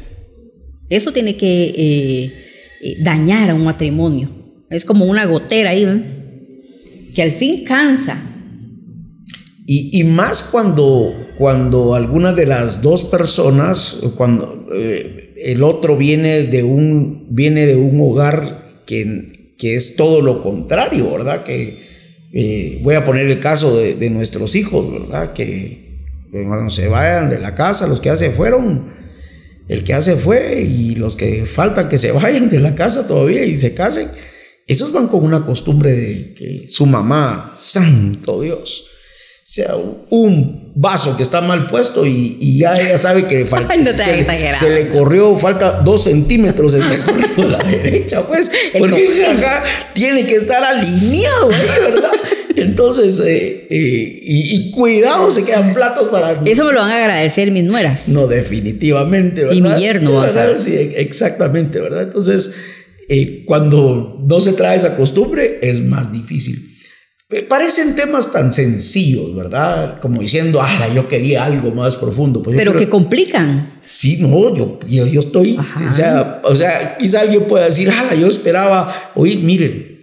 Eso 0.88 1.12
tiene 1.12 1.36
que 1.36 1.64
eh, 1.76 2.32
eh, 2.82 2.96
dañar 3.00 3.50
a 3.50 3.54
un 3.54 3.64
matrimonio. 3.64 4.28
Es 4.70 4.84
como 4.84 5.04
una 5.04 5.26
gotera 5.26 5.70
ahí, 5.70 5.86
que 7.14 7.22
al 7.22 7.32
fin 7.32 7.64
cansa. 7.64 8.32
Y, 9.68 10.04
más 10.04 10.44
cuando, 10.44 11.12
cuando 11.36 11.96
alguna 11.96 12.32
de 12.32 12.46
las 12.46 12.82
dos 12.82 13.02
personas, 13.02 13.96
cuando 14.16 14.68
eh, 14.72 15.34
el 15.42 15.64
otro 15.64 15.96
viene 15.96 16.42
de 16.42 16.62
un, 16.62 17.26
viene 17.30 17.66
de 17.66 17.74
un 17.74 18.00
hogar 18.00 18.82
que, 18.86 19.54
que 19.58 19.74
es 19.74 19.96
todo 19.96 20.20
lo 20.20 20.40
contrario, 20.40 21.10
¿verdad? 21.10 21.42
Que, 21.42 21.95
eh, 22.32 22.80
voy 22.82 22.94
a 22.94 23.04
poner 23.04 23.26
el 23.26 23.40
caso 23.40 23.76
de, 23.76 24.10
nuestros 24.10 24.56
hijos, 24.56 24.90
¿verdad? 24.90 25.32
Que, 25.32 25.86
cuando 26.30 26.70
se 26.70 26.88
vayan 26.88 27.30
de 27.30 27.38
la 27.38 27.54
casa, 27.54 27.86
los 27.86 28.00
que 28.00 28.10
ya 28.10 28.16
se 28.16 28.30
fueron, 28.30 28.92
el 29.68 29.84
que 29.84 29.92
ya 29.92 30.02
se 30.02 30.16
fue 30.16 30.60
y 30.60 30.94
los 30.96 31.16
que 31.16 31.46
faltan 31.46 31.88
que 31.88 31.98
se 31.98 32.12
vayan 32.12 32.50
de 32.50 32.60
la 32.60 32.74
casa 32.74 33.06
todavía 33.06 33.44
y 33.44 33.56
se 33.56 33.74
casen, 33.74 34.10
esos 34.66 34.92
van 34.92 35.08
con 35.08 35.24
una 35.24 35.46
costumbre 35.46 35.94
de 35.94 36.34
que 36.34 36.64
su 36.68 36.86
mamá, 36.86 37.54
santo 37.56 38.40
Dios, 38.40 38.86
sea 39.48 39.76
un 40.10 40.72
vaso 40.74 41.16
que 41.16 41.22
está 41.22 41.40
mal 41.40 41.68
puesto 41.68 42.04
y, 42.04 42.58
ya 42.58 42.78
ella 42.78 42.98
sabe 42.98 43.26
que 43.26 43.46
falta, 43.46 43.74
se, 44.54 44.70
le 44.70 44.88
corrió, 44.88 45.36
falta 45.36 45.82
dos 45.82 46.02
centímetros 46.04 46.74
este 46.74 46.94
a 47.40 47.44
la 47.46 47.58
derecha, 47.64 48.26
pues, 48.26 48.50
porque 48.76 49.24
acá 49.24 49.62
tiene 49.94 50.26
que 50.26 50.34
estar 50.34 50.64
alineado, 50.64 51.48
¿verdad? 51.48 52.10
Entonces, 52.56 53.20
eh, 53.20 53.66
eh, 53.68 54.20
y, 54.22 54.70
cuidado, 54.70 55.30
se 55.30 55.44
quedan 55.44 55.74
platos 55.74 56.08
para... 56.08 56.32
Eso 56.44 56.64
me 56.64 56.72
lo 56.72 56.80
van 56.80 56.90
a 56.90 56.96
agradecer 56.96 57.50
mis 57.50 57.64
nueras. 57.64 58.08
No, 58.08 58.26
definitivamente, 58.26 59.42
¿verdad? 59.42 59.56
Y 59.56 59.62
mi 59.62 59.74
yerno, 59.74 60.20
¿verdad? 60.20 60.56
Sí, 60.58 60.74
exactamente, 60.74 61.80
¿verdad? 61.80 62.02
Entonces, 62.02 62.54
eh, 63.08 63.44
cuando 63.46 64.18
no 64.26 64.40
se 64.40 64.54
trae 64.54 64.76
esa 64.76 64.96
costumbre, 64.96 65.58
es 65.62 65.82
más 65.82 66.12
difícil. 66.12 66.72
Parecen 67.48 67.96
temas 67.96 68.30
tan 68.30 68.52
sencillos, 68.52 69.34
¿verdad? 69.34 69.98
Como 70.00 70.20
diciendo, 70.20 70.60
ah, 70.62 70.88
yo 70.94 71.08
quería 71.08 71.44
algo 71.44 71.72
más 71.72 71.96
profundo. 71.96 72.40
Pues 72.40 72.56
Pero 72.56 72.76
que 72.76 72.88
complican. 72.88 73.80
Sí, 73.82 74.18
no, 74.20 74.54
yo, 74.54 74.78
yo, 74.86 75.20
estoy, 75.20 75.58
o 75.58 75.92
sea, 75.92 76.40
o 76.44 76.54
sea, 76.54 76.96
quizá 76.96 77.22
alguien 77.22 77.42
pueda 77.48 77.66
decir, 77.66 77.90
ah, 77.90 78.14
yo 78.14 78.28
esperaba 78.28 79.10
oír, 79.16 79.40
miren, 79.40 79.95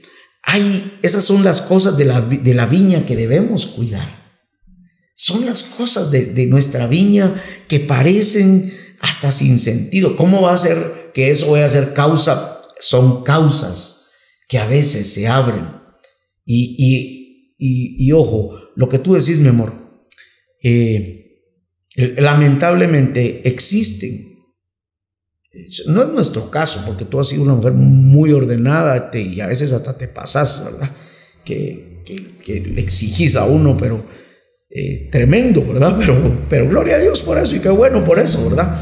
hay, 0.44 1.00
esas 1.02 1.24
son 1.24 1.44
las 1.44 1.62
cosas 1.62 1.98
de 1.98 2.06
la, 2.06 2.22
de 2.22 2.54
la 2.54 2.66
viña 2.66 3.06
que 3.06 3.16
debemos 3.16 3.66
cuidar. 3.66 4.24
Son 5.16 5.46
las 5.46 5.64
cosas 5.64 6.12
de, 6.12 6.26
de 6.26 6.46
nuestra 6.48 6.88
viña 6.88 7.42
que 7.68 7.80
parecen 7.80 8.74
hasta 9.00 9.32
sin 9.32 9.60
sentido. 9.60 10.16
¿Cómo 10.16 10.42
va 10.42 10.54
a 10.54 10.58
ser 10.58 11.12
que 11.14 11.32
eso 11.32 11.52
vaya 11.52 11.66
a 11.66 11.70
ser 11.70 11.94
causa? 11.94 12.62
Son 12.80 13.24
causas 13.24 14.10
que 14.48 14.58
a 14.58 14.68
veces 14.68 15.14
se 15.14 15.28
abren 15.28 15.84
y, 16.46 17.56
y, 17.58 18.12
ojo, 18.12 18.60
lo 18.76 18.90
que 18.90 19.00
tú 19.00 19.14
decís, 19.14 19.38
mi 19.38 19.48
amor, 19.48 19.74
eh, 20.62 21.42
lamentablemente 21.96 23.48
existen. 23.48 24.33
No 25.88 26.02
es 26.02 26.10
nuestro 26.10 26.50
caso, 26.50 26.84
porque 26.86 27.06
tú 27.06 27.20
has 27.20 27.28
sido 27.28 27.44
una 27.44 27.54
mujer 27.54 27.74
muy 27.74 28.32
ordenada 28.32 29.12
y 29.13 29.39
a 29.39 29.48
veces 29.48 29.72
hasta 29.72 29.96
te 29.96 30.08
pasas, 30.08 30.66
¿verdad? 30.66 30.89
Que, 31.46 32.02
que, 32.44 32.60
le 32.60 32.82
exigís 32.82 33.36
a 33.36 33.46
uno, 33.46 33.78
pero 33.78 34.04
eh, 34.70 35.10
tremendo, 35.12 35.63
¿verdad? 35.66 35.96
Pero, 36.00 36.46
pero 36.50 36.68
gloria 36.68 36.96
a 36.96 37.00
Dios 37.00 37.22
por 37.22 37.38
eso 37.38 37.56
y 37.56 37.60
qué 37.60 37.70
bueno 37.70 38.04
por 38.04 38.18
eso, 38.18 38.50
¿verdad? 38.50 38.76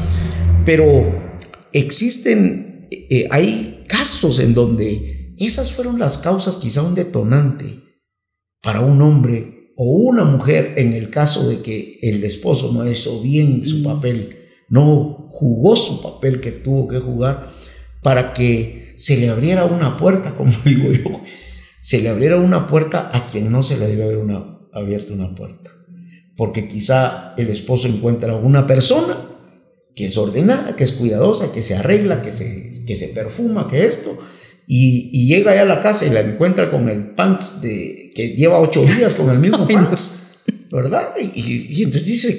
Pero 0.64 1.36
existen, 1.72 2.88
eh, 2.90 3.28
hay 3.30 3.84
casos 3.86 4.38
en 4.38 4.54
donde 4.54 5.34
esas 5.38 5.72
fueron 5.72 5.98
las 5.98 6.18
causas, 6.18 6.56
quizá 6.56 6.82
un 6.82 6.94
detonante 6.94 7.82
para 8.62 8.80
un 8.80 9.02
hombre 9.02 9.72
o 9.76 9.84
una 9.84 10.24
mujer 10.24 10.74
en 10.76 10.92
el 10.92 11.10
caso 11.10 11.48
de 11.48 11.60
que 11.60 11.98
el 12.02 12.24
esposo 12.24 12.72
no 12.72 12.88
hizo 12.88 13.20
bien 13.20 13.64
su 13.64 13.78
mm. 13.78 13.84
papel, 13.84 14.36
no 14.72 15.28
jugó 15.30 15.76
su 15.76 16.00
papel 16.02 16.40
que 16.40 16.50
tuvo 16.50 16.88
que 16.88 16.98
jugar 16.98 17.50
para 18.02 18.32
que 18.32 18.94
se 18.96 19.18
le 19.18 19.28
abriera 19.28 19.66
una 19.66 19.98
puerta, 19.98 20.34
como 20.36 20.50
digo 20.64 20.90
yo, 20.90 21.20
se 21.82 22.00
le 22.00 22.08
abriera 22.08 22.38
una 22.38 22.66
puerta 22.66 23.10
a 23.12 23.26
quien 23.26 23.52
no 23.52 23.62
se 23.62 23.76
le 23.76 23.86
debe 23.86 24.04
haber 24.04 24.16
una, 24.16 24.60
abierto 24.72 25.12
una 25.12 25.34
puerta. 25.34 25.70
Porque 26.36 26.68
quizá 26.68 27.34
el 27.36 27.50
esposo 27.50 27.86
encuentra 27.86 28.34
una 28.34 28.66
persona 28.66 29.18
que 29.94 30.06
es 30.06 30.16
ordenada, 30.16 30.74
que 30.74 30.84
es 30.84 30.92
cuidadosa, 30.92 31.52
que 31.52 31.60
se 31.60 31.76
arregla, 31.76 32.22
que 32.22 32.32
se, 32.32 32.70
que 32.86 32.94
se 32.94 33.08
perfuma, 33.08 33.68
que 33.68 33.84
esto, 33.84 34.18
y, 34.66 35.26
llega 35.26 35.54
ya 35.54 35.62
a 35.62 35.66
la 35.66 35.80
casa 35.80 36.06
y 36.06 36.10
la 36.10 36.20
encuentra 36.20 36.70
con 36.70 36.88
el 36.88 37.10
pants 37.10 37.60
de, 37.60 38.10
que 38.14 38.28
lleva 38.30 38.58
ocho 38.58 38.82
días 38.86 39.12
con 39.14 39.28
el 39.28 39.38
mismo 39.38 39.68
pants, 39.72 40.38
¿verdad? 40.70 41.10
Y, 41.20 41.82
entonces 41.82 42.06
dice. 42.06 42.38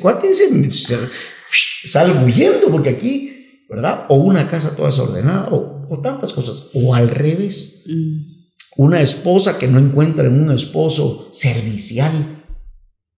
Sale 1.86 2.24
huyendo 2.24 2.70
porque 2.70 2.90
aquí, 2.90 3.66
¿verdad? 3.70 4.06
O 4.10 4.16
una 4.16 4.48
casa 4.48 4.76
toda 4.76 4.90
desordenada, 4.90 5.50
o, 5.52 5.88
o 5.90 6.00
tantas 6.02 6.34
cosas, 6.34 6.70
o 6.74 6.96
al 6.96 7.10
revés. 7.10 7.84
Mm. 7.88 8.34
Una 8.78 9.02
esposa 9.02 9.60
que 9.60 9.68
no 9.68 9.80
encuentra 9.80 10.26
en 10.26 10.42
un 10.42 10.52
esposo 10.52 11.30
servicial. 11.32 12.44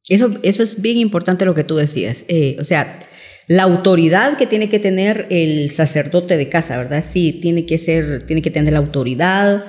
Eso, 0.10 0.32
eso 0.44 0.64
es 0.64 0.82
bien 0.82 0.98
importante 0.98 1.46
lo 1.46 1.56
que 1.56 1.64
tú 1.64 1.76
decías. 1.76 2.26
Eh, 2.28 2.58
o 2.60 2.64
sea, 2.64 3.00
la 3.48 3.64
autoridad 3.64 4.38
que 4.38 4.48
tiene 4.48 4.70
que 4.70 4.80
tener 4.80 5.28
el 5.30 5.72
sacerdote 5.72 6.36
de 6.36 6.50
casa, 6.50 6.78
¿verdad? 6.78 7.04
Sí, 7.08 7.32
tiene 7.32 7.66
que 7.66 7.78
ser, 7.78 8.26
tiene 8.26 8.42
que 8.42 8.52
tener 8.52 8.74
la 8.74 8.80
autoridad, 8.80 9.64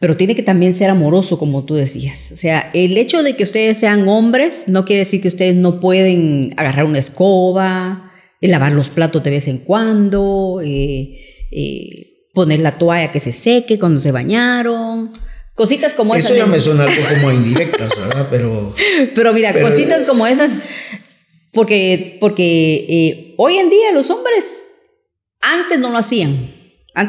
pero 0.00 0.16
tiene 0.16 0.34
que 0.34 0.42
también 0.42 0.74
ser 0.74 0.90
amoroso, 0.90 1.38
como 1.38 1.64
tú 1.64 1.74
decías. 1.74 2.32
O 2.32 2.36
sea, 2.36 2.70
el 2.74 2.96
hecho 2.96 3.22
de 3.22 3.36
que 3.36 3.44
ustedes 3.44 3.78
sean 3.78 4.08
hombres 4.08 4.64
no 4.66 4.84
quiere 4.84 5.00
decir 5.00 5.20
que 5.20 5.28
ustedes 5.28 5.54
no 5.54 5.78
pueden 5.78 6.54
agarrar 6.56 6.86
una 6.86 6.98
escoba, 6.98 8.09
lavar 8.48 8.72
los 8.72 8.90
platos 8.90 9.22
de 9.22 9.30
vez 9.30 9.48
en 9.48 9.58
cuando, 9.58 10.60
eh, 10.64 11.18
eh, 11.50 12.28
poner 12.32 12.60
la 12.60 12.78
toalla 12.78 13.10
que 13.10 13.20
se 13.20 13.32
seque 13.32 13.78
cuando 13.78 14.00
se 14.00 14.12
bañaron. 14.12 15.12
Cositas 15.54 15.92
como 15.94 16.14
esas. 16.14 16.30
Eso 16.30 16.38
ya 16.38 16.46
me 16.46 16.60
suena 16.60 16.84
algo 16.84 17.02
como 17.14 17.32
indirectas, 17.32 17.92
¿verdad? 17.98 18.26
Pero. 18.30 18.74
Pero 19.14 19.32
mira, 19.32 19.60
cositas 19.60 20.04
como 20.04 20.26
esas 20.26 20.52
porque, 21.52 22.18
porque 22.20 22.86
eh, 22.88 23.34
hoy 23.36 23.56
en 23.56 23.70
día 23.70 23.92
los 23.92 24.10
hombres 24.10 24.70
antes 25.40 25.80
no 25.80 25.90
lo 25.90 25.98
hacían. 25.98 26.36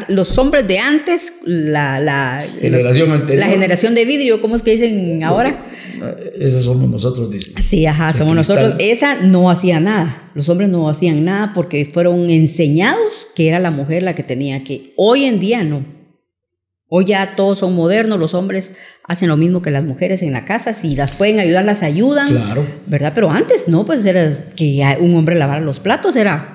Los 0.09 0.37
hombres 0.37 0.67
de 0.67 0.77
antes, 0.79 1.33
la, 1.43 1.99
la, 1.99 2.43
generación, 2.59 3.25
la 3.27 3.47
generación 3.47 3.95
de 3.95 4.05
vidrio, 4.05 4.39
¿cómo 4.39 4.55
es 4.55 4.61
que 4.61 4.71
dicen 4.71 5.23
ahora? 5.23 5.63
Esos 6.39 6.65
somos 6.65 6.89
nosotros, 6.89 7.29
dicen. 7.29 7.61
Sí, 7.63 7.85
ajá, 7.85 8.13
somos 8.15 8.35
nosotros. 8.35 8.75
Esa 8.79 9.21
no 9.21 9.49
hacía 9.49 9.79
nada. 9.79 10.31
Los 10.35 10.49
hombres 10.49 10.69
no 10.69 10.87
hacían 10.87 11.25
nada 11.25 11.51
porque 11.53 11.85
fueron 11.85 12.29
enseñados 12.29 13.27
que 13.35 13.47
era 13.47 13.59
la 13.59 13.71
mujer 13.71 14.03
la 14.03 14.15
que 14.15 14.23
tenía 14.23 14.63
que. 14.63 14.93
Hoy 14.97 15.25
en 15.25 15.39
día 15.39 15.63
no. 15.63 15.83
Hoy 16.93 17.05
ya 17.05 17.35
todos 17.37 17.59
son 17.59 17.73
modernos, 17.73 18.19
los 18.19 18.33
hombres 18.33 18.73
hacen 19.07 19.29
lo 19.29 19.37
mismo 19.37 19.61
que 19.61 19.71
las 19.71 19.85
mujeres 19.85 20.21
en 20.23 20.33
la 20.33 20.43
casa, 20.43 20.73
si 20.73 20.95
las 20.95 21.13
pueden 21.13 21.39
ayudar, 21.39 21.63
las 21.63 21.83
ayudan. 21.83 22.29
Claro. 22.29 22.65
¿Verdad? 22.85 23.13
Pero 23.15 23.31
antes 23.31 23.69
no, 23.69 23.85
pues 23.85 24.05
era 24.05 24.35
que 24.57 24.97
un 24.99 25.15
hombre 25.15 25.35
lavara 25.35 25.61
los 25.61 25.79
platos, 25.79 26.17
era... 26.17 26.50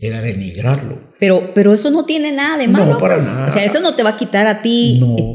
Era 0.00 0.20
denigrarlo. 0.20 1.12
Pero, 1.18 1.52
pero 1.54 1.74
eso 1.74 1.90
no 1.90 2.04
tiene 2.04 2.30
nada 2.30 2.56
de 2.56 2.68
malo. 2.68 2.92
No, 2.92 2.98
para 2.98 3.16
pues. 3.16 3.26
nada. 3.26 3.48
O 3.48 3.50
sea, 3.50 3.64
eso 3.64 3.80
no 3.80 3.96
te 3.96 4.04
va 4.04 4.10
a 4.10 4.16
quitar 4.16 4.46
a 4.46 4.62
ti 4.62 5.00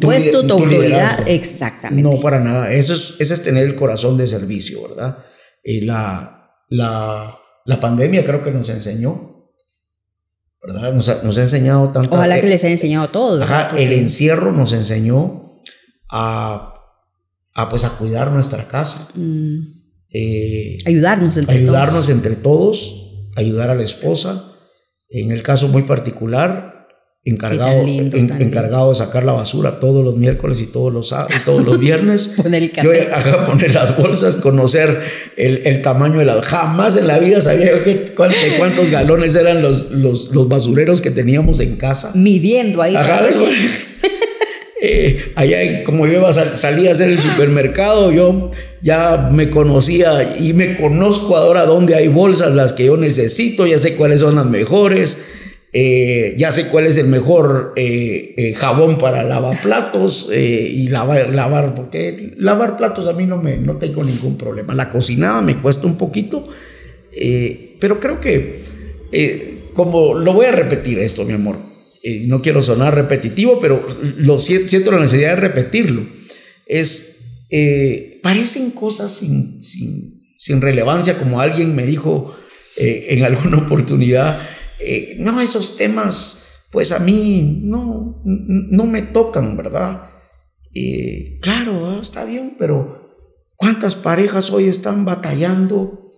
puesto, 0.00 0.46
tu, 0.46 0.54
autoridad. 0.54 1.28
Exactamente. 1.28 2.08
No, 2.08 2.20
para 2.20 2.38
nada. 2.38 2.72
Eso 2.72 2.94
es, 2.94 3.20
es 3.20 3.42
tener 3.42 3.64
el 3.64 3.74
corazón 3.74 4.16
de 4.16 4.28
servicio, 4.28 4.88
¿verdad? 4.88 5.18
Y 5.64 5.80
la, 5.80 6.52
la, 6.68 7.38
la 7.64 7.80
pandemia 7.80 8.24
creo 8.24 8.42
que 8.42 8.52
nos 8.52 8.68
enseñó, 8.68 9.50
¿verdad? 10.62 10.92
Nos 10.92 11.08
ha, 11.08 11.22
nos 11.24 11.36
ha 11.38 11.40
enseñado 11.40 11.90
tanto. 11.90 12.14
Ojalá 12.14 12.40
que 12.40 12.46
les 12.46 12.62
haya 12.62 12.72
enseñado 12.72 13.06
a 13.06 13.12
todos. 13.12 13.42
Ajá, 13.42 13.76
el 13.76 13.92
encierro 13.92 14.52
nos 14.52 14.72
enseñó 14.72 15.60
a, 16.10 16.74
a, 17.54 17.68
pues, 17.68 17.84
a 17.84 17.96
cuidar 17.96 18.30
nuestra 18.30 18.68
casa. 18.68 19.08
Mm. 19.14 19.58
Eh, 20.10 20.78
ayudarnos 20.86 21.36
entre 21.36 21.56
ayudarnos 21.56 21.94
todos. 21.94 22.08
entre 22.10 22.36
todos, 22.36 23.03
ayudar 23.36 23.70
a 23.70 23.74
la 23.74 23.82
esposa. 23.82 24.52
En 25.08 25.30
el 25.30 25.42
caso 25.42 25.68
muy 25.68 25.82
particular, 25.82 26.74
encargado, 27.24 27.86
encargado 27.86 28.90
de 28.90 28.96
sacar 28.96 29.24
la 29.24 29.32
basura 29.32 29.80
todos 29.80 30.04
los 30.04 30.16
miércoles 30.16 30.60
y 30.60 30.66
todos 30.66 30.92
los, 30.92 31.14
todos 31.44 31.64
los 31.64 31.78
viernes. 31.78 32.34
poner 32.42 32.62
el 32.62 32.70
café. 32.70 32.86
Yo 32.86 33.14
ajá, 33.14 33.46
poner 33.46 33.74
las 33.74 33.96
bolsas, 33.96 34.36
conocer 34.36 35.00
el, 35.36 35.66
el, 35.66 35.82
tamaño 35.82 36.18
de 36.18 36.26
las... 36.26 36.44
Jamás 36.46 36.96
en 36.96 37.06
la 37.06 37.18
vida 37.18 37.40
sabía 37.40 37.70
yo 37.70 37.82
que, 37.82 38.12
cuántos, 38.14 38.38
cuántos 38.58 38.90
galones 38.90 39.34
eran 39.36 39.62
los, 39.62 39.90
los, 39.90 40.30
los, 40.32 40.48
basureros 40.48 41.00
que 41.00 41.10
teníamos 41.10 41.60
en 41.60 41.76
casa. 41.76 42.12
Midiendo 42.14 42.82
ahí. 42.82 42.94
Ajá, 42.94 43.26
eh, 44.84 45.32
allá 45.34 45.82
como 45.84 46.06
yo 46.06 46.14
iba 46.14 46.28
a 46.28 46.32
salía 46.32 46.90
a 46.90 46.92
hacer 46.92 47.10
el 47.10 47.18
supermercado, 47.18 48.12
yo 48.12 48.50
ya 48.82 49.30
me 49.32 49.48
conocía 49.50 50.36
y 50.38 50.52
me 50.52 50.76
conozco 50.76 51.36
ahora 51.36 51.64
dónde 51.64 51.94
hay 51.94 52.08
bolsas, 52.08 52.54
las 52.54 52.72
que 52.72 52.86
yo 52.86 52.96
necesito, 52.96 53.66
ya 53.66 53.78
sé 53.78 53.94
cuáles 53.96 54.20
son 54.20 54.36
las 54.36 54.46
mejores. 54.46 55.18
Eh, 55.76 56.36
ya 56.38 56.52
sé 56.52 56.68
cuál 56.68 56.86
es 56.86 56.96
el 56.98 57.08
mejor 57.08 57.72
eh, 57.74 58.54
jabón 58.56 58.96
para 58.96 59.24
lavar 59.24 59.60
platos 59.60 60.30
y 60.32 60.86
lavar, 60.86 61.34
lavar, 61.34 61.74
porque 61.74 62.32
lavar 62.36 62.76
platos 62.76 63.08
a 63.08 63.12
mí 63.12 63.26
no, 63.26 63.38
me, 63.38 63.56
no 63.56 63.78
tengo 63.78 64.04
ningún 64.04 64.38
problema. 64.38 64.72
La 64.74 64.90
cocinada 64.90 65.42
me 65.42 65.56
cuesta 65.56 65.88
un 65.88 65.98
poquito, 65.98 66.46
pero 67.80 67.98
creo 67.98 68.20
que, 68.20 68.60
como 69.74 70.14
lo 70.14 70.32
voy 70.32 70.46
a 70.46 70.52
repetir 70.52 71.00
esto, 71.00 71.24
mi 71.24 71.32
amor, 71.32 71.73
no 72.26 72.42
quiero 72.42 72.62
sonar 72.62 72.94
repetitivo, 72.94 73.58
pero 73.58 73.86
lo 74.02 74.38
siento 74.38 74.90
la 74.90 75.00
necesidad 75.00 75.30
de 75.30 75.36
repetirlo. 75.36 76.06
Es, 76.66 77.24
parecen 78.22 78.72
cosas 78.72 79.12
sin, 79.12 79.62
sin, 79.62 80.22
sin, 80.38 80.60
relevancia, 80.60 81.18
como 81.18 81.40
alguien 81.40 81.74
me 81.74 81.86
dijo 81.86 82.36
en 82.76 83.24
alguna 83.24 83.58
oportunidad. 83.64 84.40
Eh, 84.86 85.16
no, 85.18 85.40
esos 85.40 85.76
temas, 85.76 86.66
pues 86.70 86.92
a 86.92 86.98
mí 86.98 87.60
no, 87.62 88.20
no 88.24 88.84
me 88.84 89.00
tocan, 89.00 89.56
¿verdad? 89.56 90.10
Eh, 90.74 91.38
claro, 91.40 91.88
ah, 91.88 91.98
está 92.02 92.24
bien, 92.24 92.56
pero 92.58 93.16
¿cuántas 93.56 93.96
parejas 93.96 94.50
hoy 94.50 94.68
están 94.68 95.04
batallando 95.04 96.10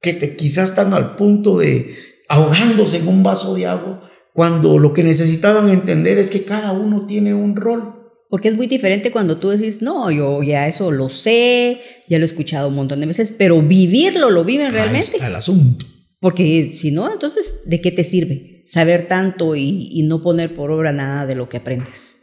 que 0.00 0.14
te, 0.14 0.34
quizás 0.34 0.70
están 0.70 0.92
al 0.92 1.14
punto 1.14 1.58
de 1.58 1.94
ahogándose 2.28 2.98
en 2.98 3.08
un 3.08 3.22
vaso 3.22 3.54
de 3.54 3.66
agua 3.66 4.09
cuando 4.32 4.78
lo 4.78 4.92
que 4.92 5.02
necesitaban 5.02 5.68
entender 5.68 6.18
es 6.18 6.30
que 6.30 6.44
cada 6.44 6.72
uno 6.72 7.06
tiene 7.06 7.34
un 7.34 7.56
rol? 7.56 8.00
Porque 8.28 8.48
es 8.48 8.56
muy 8.56 8.68
diferente 8.68 9.10
cuando 9.10 9.38
tú 9.38 9.48
decís, 9.48 9.82
no, 9.82 10.10
yo 10.12 10.42
ya 10.44 10.68
eso 10.68 10.92
lo 10.92 11.08
sé, 11.08 11.80
ya 12.08 12.18
lo 12.18 12.24
he 12.24 12.26
escuchado 12.26 12.68
un 12.68 12.76
montón 12.76 13.00
de 13.00 13.06
veces, 13.06 13.34
pero 13.36 13.60
vivirlo, 13.60 14.30
lo 14.30 14.44
viven 14.44 14.72
realmente. 14.72 15.08
Ahí 15.08 15.14
está 15.14 15.26
el 15.26 15.34
asunto. 15.34 15.84
Porque 16.20 16.72
si 16.74 16.92
no, 16.92 17.12
entonces, 17.12 17.62
¿de 17.66 17.80
qué 17.80 17.90
te 17.90 18.04
sirve 18.04 18.62
saber 18.66 19.08
tanto 19.08 19.56
y, 19.56 20.00
no 20.04 20.22
poner 20.22 20.54
por 20.54 20.70
obra 20.70 20.92
nada 20.92 21.26
de 21.26 21.34
lo 21.34 21.48
que 21.48 21.56
aprendes? 21.56 22.18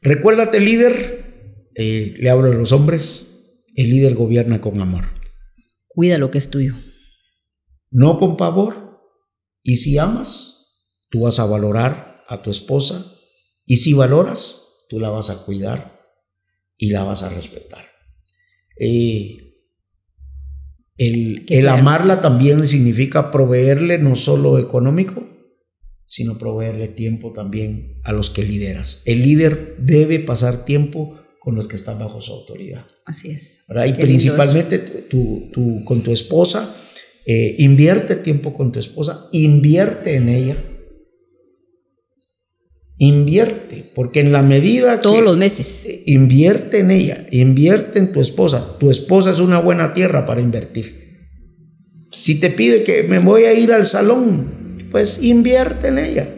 Recuérdate, 0.00 0.60
líder, 0.60 1.72
eh, 1.74 2.14
le 2.16 2.30
hablo 2.30 2.50
a 2.50 2.54
los 2.54 2.72
hombres, 2.72 3.64
el 3.74 3.90
líder 3.90 4.14
gobierna 4.14 4.62
con 4.62 4.80
amor. 4.80 5.04
Cuida 5.88 6.16
lo 6.16 6.30
que 6.30 6.38
es 6.38 6.48
tuyo. 6.48 6.74
No 7.90 8.18
con 8.18 8.36
pavor. 8.36 9.00
Y 9.62 9.76
si 9.76 9.98
amas, 9.98 10.55
tú 11.10 11.20
vas 11.20 11.38
a 11.38 11.46
valorar 11.46 12.24
a 12.28 12.42
tu 12.42 12.50
esposa. 12.50 13.14
Y 13.64 13.76
si 13.76 13.92
valoras, 13.92 14.86
tú 14.88 15.00
la 15.00 15.10
vas 15.10 15.30
a 15.30 15.44
cuidar 15.44 16.00
y 16.76 16.90
la 16.90 17.04
vas 17.04 17.22
a 17.22 17.30
respetar. 17.30 17.84
Eh, 18.78 19.46
el, 20.98 21.68
amarla 21.68 22.22
también 22.22 22.66
significa 22.66 23.30
proveerle 23.30 23.98
no 23.98 24.16
solo 24.16 24.58
económico, 24.58 25.26
sino 26.06 26.38
proveerle 26.38 26.88
tiempo 26.88 27.32
también 27.32 28.00
a 28.04 28.12
los 28.12 28.30
que 28.30 28.44
lideras. 28.44 29.02
El 29.04 29.22
líder 29.22 29.76
debe 29.78 30.20
pasar 30.20 30.64
tiempo 30.64 31.20
con 31.40 31.54
los 31.54 31.68
que 31.68 31.76
están 31.76 31.98
bajo 31.98 32.20
su 32.20 32.32
autoridad. 32.32 32.86
Así 33.04 33.30
es. 33.30 33.60
Y 33.86 33.92
principalmente 33.92 34.78
tú, 34.78 35.82
con 35.84 36.02
tu 36.02 36.12
esposa, 36.12 36.74
eh, 37.26 37.56
invierte 37.58 38.16
tiempo 38.16 38.52
con 38.52 38.72
tu 38.72 38.78
esposa, 38.78 39.28
invierte 39.32 40.14
en 40.14 40.28
ella. 40.28 40.56
Invierte, 42.98 43.90
porque 43.94 44.20
en 44.20 44.32
la 44.32 44.42
medida 44.42 45.00
Todos 45.02 45.22
los 45.22 45.36
meses. 45.36 45.86
Invierte 46.06 46.78
en 46.78 46.90
ella, 46.90 47.26
invierte 47.30 47.98
en 47.98 48.12
tu 48.12 48.20
esposa. 48.20 48.78
Tu 48.78 48.90
esposa 48.90 49.30
es 49.30 49.38
una 49.38 49.58
buena 49.60 49.92
tierra 49.92 50.24
para 50.24 50.40
invertir. 50.40 51.06
Si 52.10 52.40
te 52.40 52.48
pide 52.48 52.82
que 52.84 53.02
me 53.02 53.18
voy 53.18 53.42
a 53.44 53.52
ir 53.52 53.72
al 53.72 53.84
salón, 53.84 54.78
pues 54.90 55.22
invierte 55.22 55.88
en 55.88 55.98
ella. 55.98 56.34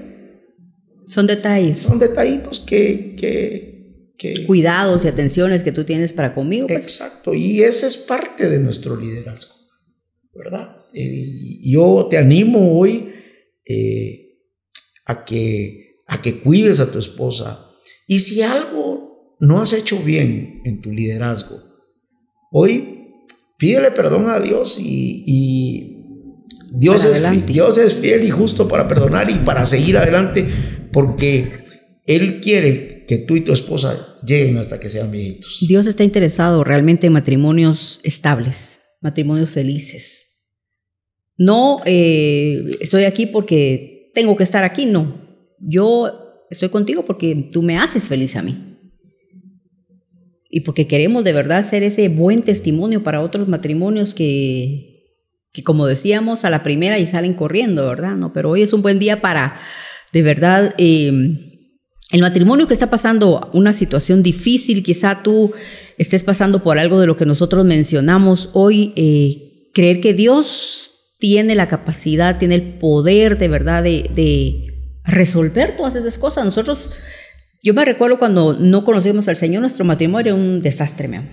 Son 1.06 1.28
detalles. 1.28 1.78
Son 1.78 2.00
detallitos 2.00 2.58
que, 2.58 3.14
que, 3.16 4.14
que 4.18 4.44
Cuidados 4.44 5.04
y 5.04 5.08
atenciones 5.08 5.62
que 5.62 5.70
tú 5.70 5.84
tienes 5.84 6.12
para 6.12 6.34
conmigo. 6.34 6.66
Pues. 6.66 6.80
Exacto, 6.80 7.34
y 7.34 7.62
ese 7.62 7.86
es 7.86 7.96
parte 7.96 8.48
de 8.48 8.58
nuestro 8.58 8.96
liderazgo, 8.96 9.54
¿verdad? 10.34 10.74
yo 10.90 12.08
te 12.10 12.16
animo 12.16 12.76
hoy 12.76 13.10
eh, 13.64 14.40
a 15.04 15.24
que 15.24 15.87
a 16.08 16.20
que 16.20 16.40
cuides 16.40 16.80
a 16.80 16.90
tu 16.90 16.98
esposa. 16.98 17.66
Y 18.08 18.18
si 18.18 18.42
algo 18.42 19.36
no 19.38 19.60
has 19.60 19.72
hecho 19.72 19.98
bien 19.98 20.62
en 20.64 20.80
tu 20.80 20.90
liderazgo, 20.90 21.62
hoy 22.50 23.12
pídele 23.58 23.90
perdón 23.92 24.30
a 24.30 24.40
Dios 24.40 24.78
y, 24.80 25.94
Dios, 26.72 27.04
es, 27.04 27.46
Dios 27.46 27.78
es 27.78 27.94
fiel 27.94 28.24
y 28.24 28.30
justo 28.30 28.66
para 28.66 28.88
perdonar 28.88 29.30
y 29.30 29.34
para 29.36 29.66
seguir 29.66 29.98
adelante 29.98 30.46
porque 30.92 31.64
Él 32.06 32.40
quiere 32.40 33.04
que 33.06 33.18
tú 33.18 33.36
y 33.36 33.42
tu 33.42 33.52
esposa 33.52 34.18
lleguen 34.26 34.56
hasta 34.56 34.80
que 34.80 34.88
sean 34.88 35.10
viejitos. 35.10 35.64
Dios 35.68 35.86
está 35.86 36.04
interesado 36.04 36.64
realmente 36.64 37.06
en 37.06 37.12
matrimonios 37.12 38.00
estables, 38.02 38.80
matrimonios 39.00 39.50
felices. 39.50 40.26
No 41.36 41.82
eh, 41.84 42.64
estoy 42.80 43.04
aquí 43.04 43.26
porque 43.26 44.10
tengo 44.14 44.36
que 44.36 44.44
estar 44.44 44.64
aquí, 44.64 44.86
no 44.86 45.27
yo 45.60 46.46
estoy 46.50 46.68
contigo 46.68 47.04
porque 47.04 47.48
tú 47.52 47.62
me 47.62 47.76
haces 47.76 48.04
feliz 48.04 48.36
a 48.36 48.42
mí. 48.42 48.64
Y 50.50 50.60
porque 50.62 50.86
queremos 50.86 51.24
de 51.24 51.34
verdad 51.34 51.68
ser 51.68 51.82
ese 51.82 52.08
buen 52.08 52.42
testimonio 52.42 53.02
para 53.02 53.20
otros 53.20 53.48
matrimonios 53.48 54.14
que, 54.14 54.98
que 55.52 55.62
como 55.62 55.86
decíamos, 55.86 56.44
a 56.44 56.50
la 56.50 56.62
primera 56.62 56.98
y 56.98 57.06
salen 57.06 57.34
corriendo, 57.34 57.86
¿verdad? 57.86 58.16
No, 58.16 58.32
pero 58.32 58.50
hoy 58.50 58.62
es 58.62 58.72
un 58.72 58.80
buen 58.80 58.98
día 58.98 59.20
para, 59.20 59.56
de 60.12 60.22
verdad, 60.22 60.74
em, 60.78 61.38
el 62.10 62.20
matrimonio 62.22 62.66
que 62.66 62.72
está 62.72 62.88
pasando 62.88 63.50
una 63.52 63.74
situación 63.74 64.22
difícil, 64.22 64.82
quizá 64.82 65.22
tú 65.22 65.52
estés 65.98 66.24
pasando 66.24 66.62
por 66.62 66.78
algo 66.78 66.98
de 66.98 67.06
lo 67.06 67.16
que 67.18 67.26
nosotros 67.26 67.66
mencionamos 67.66 68.48
hoy, 68.54 68.94
eh, 68.96 69.70
creer 69.74 70.00
que 70.00 70.14
Dios 70.14 70.94
tiene 71.18 71.54
la 71.54 71.68
capacidad, 71.68 72.38
tiene 72.38 72.54
el 72.54 72.78
poder 72.78 73.36
de 73.36 73.48
verdad 73.48 73.82
de, 73.82 74.08
de 74.14 74.67
resolver 75.08 75.76
todas 75.76 75.96
esas 75.96 76.18
cosas. 76.18 76.44
Nosotros, 76.44 76.92
yo 77.62 77.74
me 77.74 77.84
recuerdo 77.84 78.18
cuando 78.18 78.54
no 78.54 78.84
conocíamos 78.84 79.26
al 79.28 79.36
Señor, 79.36 79.62
nuestro 79.62 79.84
matrimonio 79.84 80.32
era 80.32 80.34
un 80.34 80.60
desastre, 80.60 81.08
mi 81.08 81.16
amor. 81.16 81.32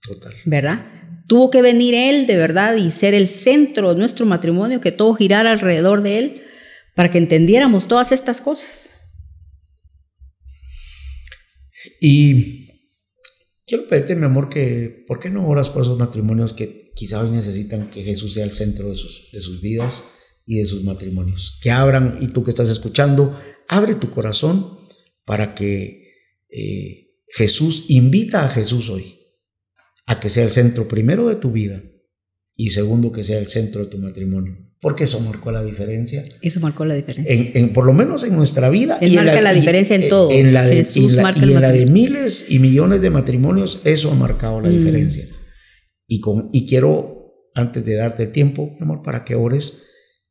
Total. 0.00 0.32
¿Verdad? 0.46 0.86
Tuvo 1.26 1.50
que 1.50 1.60
venir 1.60 1.94
Él 1.94 2.26
de 2.26 2.36
verdad 2.36 2.76
y 2.76 2.92
ser 2.92 3.12
el 3.12 3.26
centro 3.26 3.92
de 3.92 3.98
nuestro 3.98 4.24
matrimonio, 4.24 4.80
que 4.80 4.92
todo 4.92 5.14
girara 5.14 5.50
alrededor 5.50 6.02
de 6.02 6.18
Él, 6.18 6.42
para 6.94 7.10
que 7.10 7.18
entendiéramos 7.18 7.88
todas 7.88 8.12
estas 8.12 8.40
cosas. 8.40 8.94
Y 12.00 12.68
quiero 13.66 13.88
pedirte, 13.88 14.14
mi 14.14 14.24
amor, 14.24 14.48
que 14.48 15.04
¿por 15.08 15.18
qué 15.18 15.28
no 15.28 15.48
oras 15.48 15.68
por 15.68 15.82
esos 15.82 15.98
matrimonios 15.98 16.52
que 16.52 16.92
quizá 16.94 17.20
hoy 17.20 17.30
necesitan 17.30 17.90
que 17.90 18.02
Jesús 18.02 18.34
sea 18.34 18.44
el 18.44 18.52
centro 18.52 18.88
de 18.88 18.94
sus, 18.94 19.32
de 19.32 19.40
sus 19.40 19.60
vidas? 19.60 20.15
Y 20.46 20.58
de 20.58 20.64
sus 20.64 20.84
matrimonios. 20.84 21.58
Que 21.60 21.70
abran, 21.70 22.18
y 22.20 22.28
tú 22.28 22.44
que 22.44 22.50
estás 22.50 22.70
escuchando, 22.70 23.38
abre 23.68 23.96
tu 23.96 24.10
corazón 24.10 24.78
para 25.24 25.54
que 25.54 26.14
eh, 26.48 27.08
Jesús 27.28 27.86
invita 27.88 28.44
a 28.44 28.48
Jesús 28.48 28.88
hoy 28.88 29.18
a 30.06 30.20
que 30.20 30.28
sea 30.28 30.44
el 30.44 30.50
centro 30.50 30.86
primero 30.86 31.28
de 31.28 31.36
tu 31.36 31.50
vida 31.50 31.82
y 32.54 32.70
segundo 32.70 33.12
que 33.12 33.24
sea 33.24 33.38
el 33.38 33.46
centro 33.46 33.84
de 33.84 33.90
tu 33.90 33.98
matrimonio. 33.98 34.56
Porque 34.80 35.04
eso 35.04 35.20
marcó 35.20 35.50
la 35.50 35.64
diferencia. 35.64 36.22
Eso 36.42 36.60
marcó 36.60 36.84
la 36.84 36.94
diferencia. 36.94 37.34
En, 37.54 37.72
por 37.72 37.86
lo 37.86 37.92
menos 37.92 38.24
en 38.24 38.36
nuestra 38.36 38.68
vida. 38.68 38.98
y 39.00 39.16
marca 39.16 39.40
la, 39.40 39.52
diferencia 39.52 39.96
en 39.96 40.08
todo. 40.08 40.30
En 40.30 40.52
la 40.52 40.66
de, 40.66 40.76
Jesús 40.76 41.14
y 41.14 41.16
marca 41.16 41.40
y 41.40 41.52
en 41.52 41.60
la 41.60 41.72
de 41.72 41.86
miles 41.86 42.50
y 42.50 42.58
millones 42.58 43.00
de 43.00 43.10
matrimonios, 43.10 43.80
eso 43.84 44.12
ha 44.12 44.14
marcado 44.14 44.60
la 44.60 44.68
mm. 44.68 44.78
diferencia. 44.78 45.24
Y, 46.06 46.20
con, 46.20 46.50
y 46.52 46.66
quiero 46.66 47.50
antes 47.54 47.84
de 47.84 47.94
darte 47.94 48.26
tiempo, 48.26 48.76
mi 48.78 48.82
amor, 48.82 49.02
para 49.02 49.24
que 49.24 49.34
ores. 49.34 49.82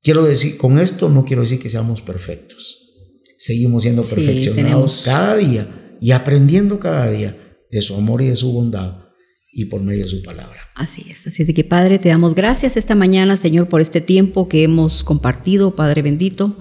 Quiero 0.05 0.23
decir, 0.23 0.57
con 0.57 0.77
esto 0.77 1.09
no 1.09 1.25
quiero 1.25 1.41
decir 1.41 1.57
que 1.57 1.67
seamos 1.67 2.03
perfectos. 2.03 2.93
Seguimos 3.39 3.81
siendo 3.81 4.03
perfeccionados 4.03 5.01
cada 5.03 5.35
día 5.35 5.97
y 5.99 6.11
aprendiendo 6.11 6.79
cada 6.79 7.09
día 7.09 7.57
de 7.71 7.81
su 7.81 7.95
amor 7.95 8.21
y 8.21 8.27
de 8.27 8.35
su 8.35 8.53
bondad 8.53 9.05
y 9.51 9.65
por 9.65 9.81
medio 9.81 10.03
de 10.03 10.07
su 10.09 10.21
palabra. 10.21 10.59
Así 10.75 11.03
es, 11.09 11.25
así 11.25 11.41
es 11.41 11.47
de 11.47 11.55
que 11.55 11.63
Padre, 11.63 11.97
te 11.97 12.09
damos 12.09 12.35
gracias 12.35 12.77
esta 12.77 12.93
mañana, 12.93 13.35
Señor, 13.35 13.67
por 13.67 13.81
este 13.81 13.99
tiempo 13.99 14.47
que 14.47 14.61
hemos 14.61 15.03
compartido, 15.03 15.75
Padre 15.75 16.03
bendito. 16.03 16.55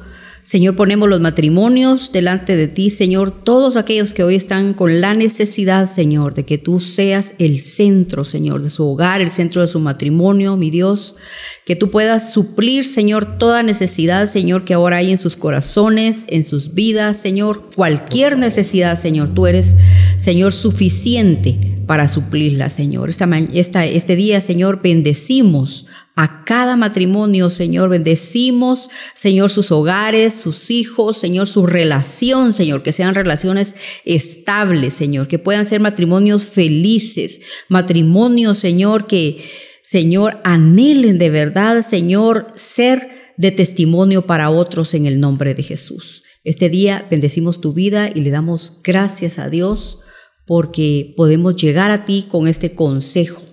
Señor, 0.45 0.76
ponemos 0.76 1.09
los 1.09 1.22
matrimonios 1.22 2.12
delante 2.12 2.55
de 2.55 2.68
ti, 2.68 2.90
Señor, 2.90 3.30
todos 3.30 3.78
aquellos 3.78 4.12
que 4.12 4.24
hoy 4.24 4.34
están 4.34 4.74
con 4.74 5.01
la 5.01 5.14
necesidad, 5.14 5.90
Señor, 5.90 6.34
de 6.34 6.45
que 6.45 6.59
tú 6.59 6.80
seas 6.80 7.34
el 7.38 7.59
centro, 7.59 8.24
Señor, 8.24 8.62
de 8.62 8.68
su 8.68 8.86
hogar, 8.86 9.22
el 9.22 9.30
centro 9.30 9.62
de 9.62 9.68
su 9.68 9.80
matrimonio, 9.80 10.59
mi 10.59 10.68
Dios, 10.68 11.16
que 11.64 11.76
tú 11.76 11.90
puedas 11.90 12.30
suplir, 12.30 12.84
Señor, 12.84 13.38
toda 13.38 13.62
necesidad, 13.62 14.28
Señor, 14.28 14.66
que 14.66 14.74
ahora 14.74 14.99
hay 14.99 15.12
en 15.12 15.18
sus 15.18 15.34
corazones, 15.36 16.26
en 16.28 16.45
sus 16.45 16.74
vidas, 16.74 17.16
Señor, 17.16 17.70
cualquier 17.74 18.36
necesidad, 18.36 19.01
Señor, 19.01 19.30
tú 19.34 19.47
eres, 19.47 19.76
Señor, 20.18 20.53
suficiente 20.53 21.74
para 21.86 22.07
suplirla, 22.07 22.68
Señor. 22.68 23.09
Esta, 23.09 23.26
esta, 23.55 23.86
este 23.86 24.14
día, 24.14 24.42
Señor, 24.42 24.82
bendecimos 24.82 25.86
a 26.16 26.44
cada 26.44 26.76
matrimonio, 26.76 27.50
Señor. 27.50 27.88
Bendecimos, 27.88 28.88
Señor, 29.14 29.50
sus 29.50 29.72
hogares, 29.72 30.32
sus 30.34 30.70
hijos, 30.70 31.18
Señor, 31.18 31.48
su 31.48 31.66
relación, 31.66 32.52
Señor, 32.52 32.82
que 32.82 32.92
sean 32.92 33.14
relaciones 33.14 33.74
estables, 34.04 34.94
Señor, 34.94 35.26
que 35.26 35.38
puedan 35.38 35.66
ser 35.66 35.80
matrimonios 35.80 36.46
felices, 36.46 37.40
matrimonios, 37.68 38.58
Señor, 38.58 39.06
que, 39.06 39.42
Señor, 39.82 40.38
anhelen 40.44 41.18
de 41.18 41.30
verdad, 41.30 41.82
Señor, 41.82 42.46
ser 42.54 43.24
de 43.36 43.50
testimonio 43.50 44.26
para 44.26 44.50
otros 44.50 44.94
en 44.94 45.06
el 45.06 45.18
nombre 45.18 45.54
de 45.54 45.64
Jesús. 45.64 46.22
Este 46.44 46.68
día 46.68 47.06
bendecimos 47.10 47.60
tu 47.60 47.72
vida 47.72 48.08
y 48.14 48.20
le 48.20 48.30
damos 48.30 48.80
gracias 48.84 49.38
a 49.38 49.48
Dios 49.48 49.98
porque 50.46 51.14
podemos 51.16 51.56
llegar 51.56 51.90
a 51.90 52.04
ti 52.04 52.26
con 52.30 52.46
este 52.46 52.74
consejo 52.74 53.43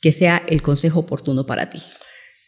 que 0.00 0.12
sea 0.12 0.42
el 0.48 0.62
consejo 0.62 1.00
oportuno 1.00 1.46
para 1.46 1.70
ti. 1.70 1.82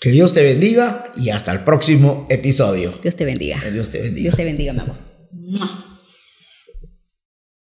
Que 0.00 0.10
Dios 0.10 0.32
te 0.32 0.42
bendiga 0.42 1.12
y 1.16 1.30
hasta 1.30 1.52
el 1.52 1.60
próximo 1.60 2.26
episodio. 2.30 2.98
Dios 3.02 3.16
te 3.16 3.24
bendiga. 3.24 3.60
Que 3.60 3.70
Dios 3.70 3.90
te 3.90 4.00
bendiga. 4.00 4.22
Dios 4.22 4.34
te 4.34 4.44
bendiga, 4.44 4.72
mi 4.72 4.80
amor. 4.80 5.89